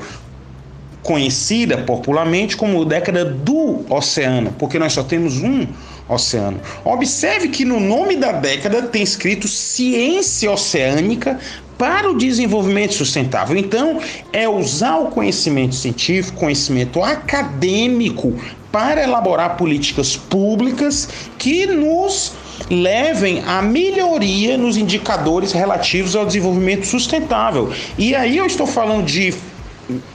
conhecida 1.01 1.77
popularmente 1.77 2.57
como 2.57 2.83
década 2.83 3.23
do 3.23 3.85
oceano, 3.89 4.53
porque 4.59 4.77
nós 4.77 4.91
só 4.91 5.03
temos 5.03 5.37
um 5.37 5.65
oceano. 6.07 6.59
Observe 6.83 7.49
que 7.49 7.65
no 7.65 7.79
nome 7.79 8.15
da 8.15 8.31
década 8.31 8.81
tem 8.83 9.03
escrito 9.03 9.47
ciência 9.47 10.51
oceânica 10.51 11.39
para 11.77 12.09
o 12.09 12.17
desenvolvimento 12.17 12.93
sustentável. 12.93 13.55
Então, 13.55 13.99
é 14.33 14.49
usar 14.49 14.97
o 14.97 15.07
conhecimento 15.07 15.75
científico, 15.75 16.39
conhecimento 16.39 17.03
acadêmico 17.03 18.33
para 18.71 19.03
elaborar 19.03 19.57
políticas 19.57 20.15
públicas 20.15 21.07
que 21.37 21.67
nos 21.67 22.33
levem 22.69 23.43
à 23.45 23.61
melhoria 23.61 24.57
nos 24.57 24.75
indicadores 24.75 25.51
relativos 25.51 26.15
ao 26.15 26.25
desenvolvimento 26.25 26.85
sustentável. 26.85 27.71
E 27.97 28.15
aí 28.15 28.37
eu 28.37 28.45
estou 28.45 28.65
falando 28.65 29.05
de, 29.05 29.33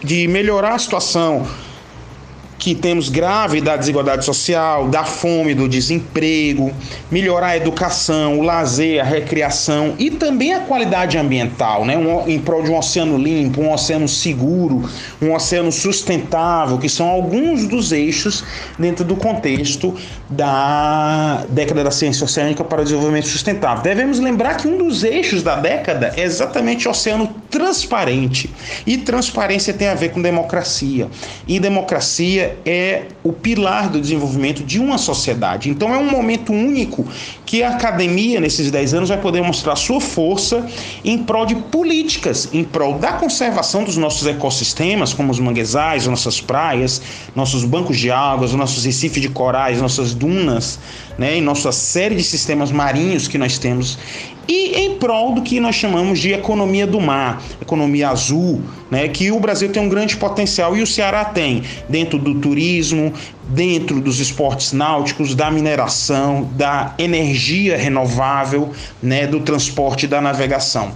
de 0.03 0.27
melhorar 0.29 0.75
a 0.75 0.79
situação 0.79 1.47
que 2.63 2.77
temos 2.77 3.09
grave 3.09 3.61
da 3.61 3.77
desigualdade 3.77 4.25
social, 4.25 4.87
da 4.87 5.03
fome, 5.03 5.53
do 5.53 5.69
desemprego, 5.69 6.73
melhorar 7.11 7.49
a 7.49 7.57
educação, 7.57 8.39
o 8.39 8.43
lazer, 8.43 9.01
a 9.01 9.05
recreação 9.05 9.97
e 9.99 10.13
também 10.13 10.55
a 10.55 10.61
qualidade 10.61 11.19
ambiental, 11.19 11.85
né? 11.85 11.99
Um, 11.99 12.29
em 12.29 12.39
prol 12.39 12.63
de 12.63 12.71
um 12.71 12.79
oceano 12.79 13.19
limpo, 13.19 13.61
um 13.61 13.73
oceano 13.73 14.07
seguro, 14.07 14.89
um 15.21 15.35
oceano 15.35 15.73
sustentável, 15.73 16.79
que 16.79 16.89
são 16.89 17.09
alguns 17.09 17.67
dos 17.67 17.91
eixos 17.91 18.45
dentro 18.79 19.05
do 19.05 19.17
contexto 19.17 19.93
da 20.31 21.45
década 21.49 21.83
da 21.83 21.91
ciência 21.91 22.25
oceânica 22.25 22.63
para 22.63 22.83
o 22.83 22.85
desenvolvimento 22.85 23.27
sustentável. 23.27 23.83
Devemos 23.83 24.21
lembrar 24.21 24.57
que 24.57 24.69
um 24.69 24.79
dos 24.79 25.03
eixos 25.03 25.43
da 25.43 25.57
década 25.57 26.13
é 26.17 26.23
exatamente 26.23 26.87
o 26.87 26.93
oceano 26.93 27.27
transparente. 27.51 28.49
E 28.87 28.99
transparência 28.99 29.75
tem 29.75 29.89
a 29.89 29.95
ver 29.95 30.11
com 30.11 30.23
democracia. 30.23 31.09
E 31.49 31.59
democracia 31.59 32.52
é 32.65 33.05
o 33.25 33.33
pilar 33.33 33.89
do 33.89 34.01
desenvolvimento 34.01 34.65
de 34.65 34.79
uma 34.79 34.99
sociedade. 34.99 35.71
Então 35.71 35.95
é 35.95 35.99
um 35.99 36.11
momento 36.11 36.53
único 36.53 37.07
que 37.47 37.63
a 37.63 37.71
academia, 37.71 38.41
nesses 38.41 38.71
10 38.71 38.95
anos, 38.95 39.09
vai 39.11 39.19
poder 39.19 39.43
mostrar 39.43 39.77
sua 39.77 40.01
força 40.01 40.67
em 41.05 41.19
prol 41.19 41.47
de 41.47 41.55
políticas, 41.55 42.49
em 42.53 42.65
prol 42.65 42.99
da 42.99 43.13
conservação 43.13 43.85
dos 43.85 43.97
nossos 43.97 44.27
ecossistemas, 44.27 45.13
como 45.13 45.31
os 45.31 45.39
manguezais, 45.39 46.07
nossas 46.07 46.41
praias, 46.41 47.01
nossos 47.35 47.65
bancos 47.65 47.99
de 47.99 48.11
águas, 48.11 48.53
nossos 48.55 48.85
recifes 48.85 49.23
de 49.23 49.29
corais, 49.29 49.81
nossas 49.81 50.15
dunas, 50.15 50.79
né, 51.17 51.37
em 51.37 51.43
nossa 51.43 51.71
série 51.71 52.15
de 52.15 52.25
sistemas 52.25 52.73
marinhos 52.73 53.29
que 53.29 53.39
nós 53.39 53.59
temos 53.59 53.99
e 54.49 54.75
em 54.81 54.97
prol 54.97 55.35
do 55.35 55.43
que 55.43 55.61
nós 55.61 55.75
chamamos 55.75 56.19
de 56.19 56.33
economia 56.33 56.87
do 56.87 57.01
mar, 57.01 57.43
economia 57.61 58.09
azul, 58.09 58.61
né, 58.91 59.09
que 59.09 59.31
o 59.31 59.39
Brasil 59.39 59.71
tem 59.71 59.83
um 59.83 59.89
grande 59.89 60.17
potencial 60.17 60.77
e 60.77 60.83
o 60.83 60.87
Ceará 60.87 61.25
tem, 61.25 61.63
dentro 61.89 62.19
do 62.19 62.35
turismo, 62.35 63.12
dentro 63.49 64.01
dos 64.01 64.21
esportes 64.21 64.73
náuticos, 64.73 65.35
da 65.35 65.51
mineração, 65.51 66.51
da 66.55 66.95
energia 66.99 67.77
renovável, 67.77 68.73
né, 69.03 69.27
do 69.27 69.41
transporte 69.41 70.05
e 70.05 70.09
da 70.09 70.21
navegação. 70.21 70.93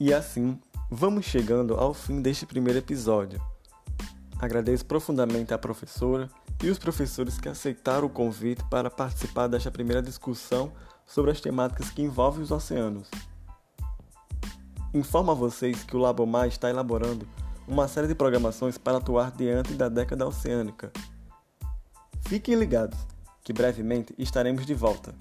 E 0.00 0.14
assim, 0.14 0.56
vamos 0.90 1.26
chegando 1.26 1.74
ao 1.74 1.92
fim 1.92 2.22
deste 2.22 2.46
primeiro 2.46 2.78
episódio. 2.78 3.40
Agradeço 4.38 4.86
profundamente 4.86 5.52
à 5.52 5.58
professora 5.58 6.30
e 6.62 6.70
os 6.70 6.78
professores 6.78 7.38
que 7.38 7.48
aceitaram 7.48 8.06
o 8.06 8.10
convite 8.10 8.64
para 8.70 8.90
participar 8.90 9.48
desta 9.48 9.70
primeira 9.70 10.00
discussão 10.00 10.72
sobre 11.06 11.30
as 11.30 11.40
temáticas 11.40 11.90
que 11.90 12.02
envolvem 12.02 12.42
os 12.42 12.50
oceanos. 12.50 13.08
Informo 14.94 15.32
a 15.32 15.34
vocês 15.34 15.84
que 15.84 15.94
o 15.94 15.98
Labomar 15.98 16.48
está 16.48 16.70
elaborando 16.70 17.28
uma 17.66 17.86
série 17.86 18.08
de 18.08 18.14
programações 18.14 18.78
para 18.78 18.96
atuar 18.96 19.30
diante 19.30 19.74
da 19.74 19.90
década 19.90 20.26
oceânica. 20.26 20.90
Fiquem 22.22 22.54
ligados, 22.54 22.98
que 23.44 23.52
brevemente 23.52 24.14
estaremos 24.16 24.64
de 24.64 24.72
volta. 24.72 25.14